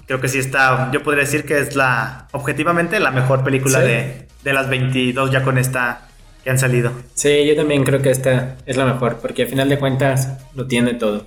[0.07, 0.89] Creo que sí está.
[0.91, 2.27] Yo podría decir que es la.
[2.33, 3.85] Objetivamente, la mejor película Sí.
[3.87, 6.07] de, de las 22 ya con esta
[6.43, 6.91] que han salido.
[7.13, 10.67] Sí, yo también creo que esta es la mejor, porque al final de cuentas lo
[10.67, 11.25] tiene todo.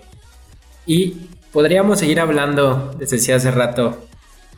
[0.86, 3.96] Y podríamos seguir hablando, desde decía hace rato,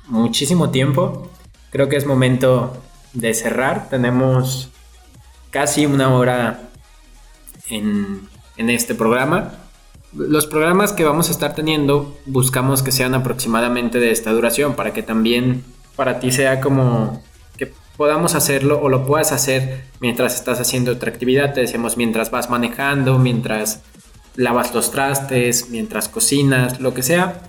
[0.09, 1.31] muchísimo tiempo.
[1.71, 2.83] Creo que es momento
[3.13, 3.91] de cerrar.
[3.91, 4.71] Tenemos
[5.51, 6.71] casi una hora
[7.69, 8.27] en,
[8.57, 9.53] en este programa.
[10.15, 14.95] Los programas que vamos a estar teniendo buscamos que sean aproximadamente de esta duración para
[14.95, 15.65] que también
[15.97, 17.23] para ti sea como
[17.59, 21.53] que podamos hacerlo o lo puedas hacer mientras estás haciendo otra actividad.
[21.53, 23.83] Te decíamos mientras vas manejando, mientras
[24.37, 27.43] lavas los trastes, mientras cocinas, lo que sea.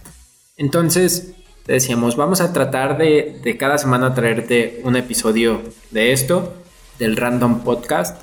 [0.58, 1.34] Entonces,
[1.66, 5.62] decíamos, vamos a tratar de, de cada semana traerte un episodio
[5.92, 6.54] de esto,
[7.00, 8.22] del Random Podcast.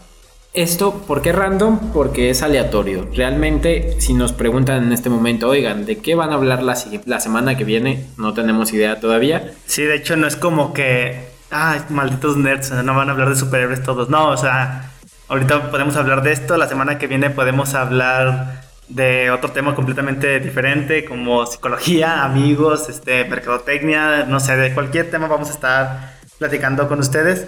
[0.55, 1.91] Esto, ¿por qué random?
[1.93, 3.09] Porque es aleatorio.
[3.13, 7.19] Realmente, si nos preguntan en este momento, oigan, ¿de qué van a hablar la, la
[7.19, 8.07] semana que viene?
[8.19, 9.53] No tenemos idea todavía.
[9.67, 13.35] Sí, de hecho no es como que, ah, malditos nerds, no van a hablar de
[13.35, 14.09] superhéroes todos.
[14.09, 14.93] No, o sea,
[15.29, 20.41] ahorita podemos hablar de esto, la semana que viene podemos hablar de otro tema completamente
[20.41, 26.89] diferente, como psicología, amigos, este, mercadotecnia, no sé, de cualquier tema vamos a estar platicando
[26.89, 27.47] con ustedes.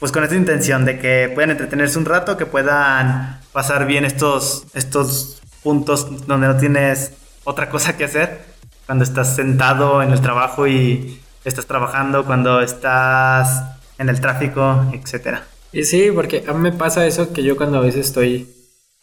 [0.00, 4.66] Pues con esta intención de que puedan entretenerse un rato, que puedan pasar bien estos,
[4.74, 7.12] estos puntos donde no tienes
[7.44, 8.44] otra cosa que hacer
[8.86, 13.62] cuando estás sentado en el trabajo y estás trabajando, cuando estás
[13.98, 15.44] en el tráfico, etcétera.
[15.74, 18.48] Y sí, porque a mí me pasa eso que yo cuando a veces estoy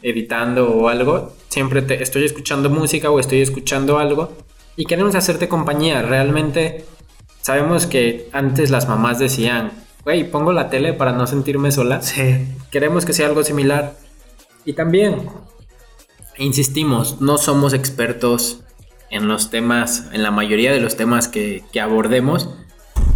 [0.01, 4.31] editando o algo, siempre te, estoy escuchando música o estoy escuchando algo
[4.77, 6.01] y queremos hacerte compañía.
[6.01, 6.85] Realmente
[7.41, 9.73] sabemos que antes las mamás decían,
[10.05, 12.01] güey, pongo la tele para no sentirme sola.
[12.01, 13.97] Sí, Queremos que sea algo similar.
[14.63, 15.27] Y también,
[16.37, 18.61] insistimos, no somos expertos
[19.09, 22.49] en los temas, en la mayoría de los temas que, que abordemos.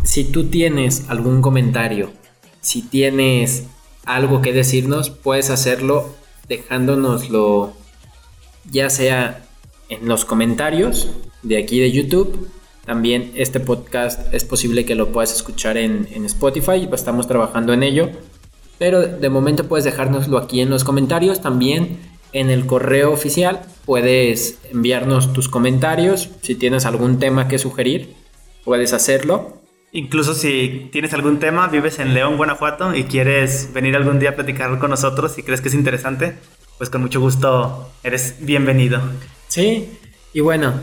[0.04, 2.12] Si tú tienes algún comentario,
[2.66, 3.66] si tienes
[4.06, 6.16] algo que decirnos, puedes hacerlo
[6.50, 7.74] dejándonoslo
[8.72, 9.46] ya sea
[9.90, 11.12] en los comentarios
[11.44, 12.50] de aquí de YouTube
[12.84, 17.84] También este podcast es posible que lo puedas escuchar en, en Spotify, estamos trabajando en
[17.84, 18.10] ello.
[18.80, 21.42] Pero de momento puedes dejárnoslo aquí en los comentarios.
[21.42, 22.00] También
[22.32, 26.30] en el correo oficial puedes enviarnos tus comentarios.
[26.42, 28.14] Si tienes algún tema que sugerir,
[28.64, 29.55] puedes hacerlo.
[29.96, 34.36] Incluso si tienes algún tema, vives en León, Guanajuato y quieres venir algún día a
[34.36, 36.36] platicar con nosotros y crees que es interesante,
[36.78, 39.00] pues con mucho gusto eres bienvenido.
[39.48, 39.98] Sí,
[40.34, 40.74] y bueno,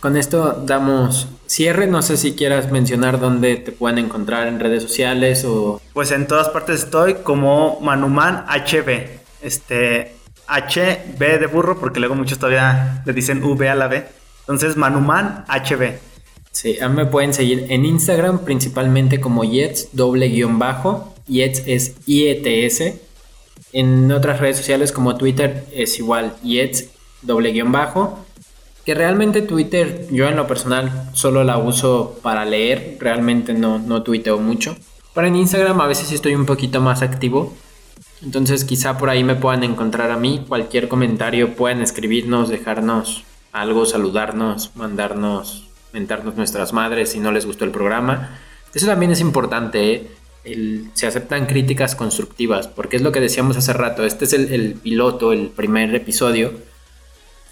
[0.00, 1.86] con esto damos cierre.
[1.86, 5.80] No sé si quieras mencionar dónde te pueden encontrar en redes sociales o...
[5.94, 9.18] Pues en todas partes estoy como Manuman HB.
[9.40, 10.14] Este,
[10.46, 14.04] HB de burro, porque luego muchos todavía le dicen V a la B.
[14.40, 16.07] Entonces, Manuman HB.
[16.60, 21.14] Sí, a mí me pueden seguir en Instagram principalmente como Yets doble guion bajo.
[21.28, 22.94] Yets es IETS.
[23.72, 26.88] En otras redes sociales como Twitter es igual Yets
[27.22, 28.18] doble guion bajo.
[28.84, 34.02] Que realmente Twitter, yo en lo personal solo la uso para leer, realmente no, no
[34.02, 34.74] tuiteo mucho.
[35.14, 37.54] Pero en Instagram a veces estoy un poquito más activo.
[38.20, 40.44] Entonces quizá por ahí me puedan encontrar a mí.
[40.48, 47.64] Cualquier comentario pueden escribirnos, dejarnos algo, saludarnos, mandarnos mentarnos nuestras madres si no les gustó
[47.64, 48.38] el programa.
[48.74, 50.10] Eso también es importante, ¿eh?
[50.94, 55.32] se aceptan críticas constructivas, porque es lo que decíamos hace rato, este es el, piloto,
[55.32, 56.52] el primer episodio,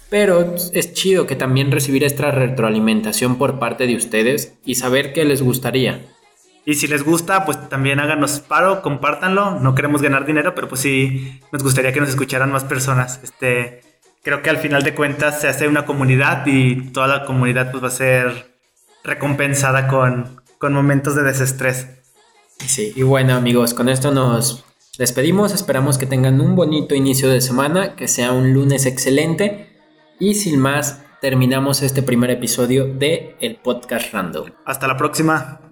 [0.09, 5.25] pero es chido que también recibir esta retroalimentación por parte de ustedes y saber qué
[5.25, 6.05] les gustaría.
[6.65, 9.59] Y si les gusta, pues también háganos paro, compártanlo.
[9.59, 13.21] No queremos ganar dinero, pero pues sí nos gustaría que nos escucharan más personas.
[13.23, 13.81] Este,
[14.27, 17.81] creo que al final de cuentas se hace una comunidad y toda la comunidad pues
[17.81, 18.57] va a ser
[19.01, 21.87] recompensada con, con momentos de desestrés.
[22.57, 24.65] Sí, y bueno amigos, con esto nos
[24.97, 29.79] despedimos, esperamos que tengan un bonito inicio de semana, que sea un lunes excelente
[30.19, 34.49] y sin más terminamos este primer episodio de el podcast random.
[34.65, 35.66] Hasta la próxima.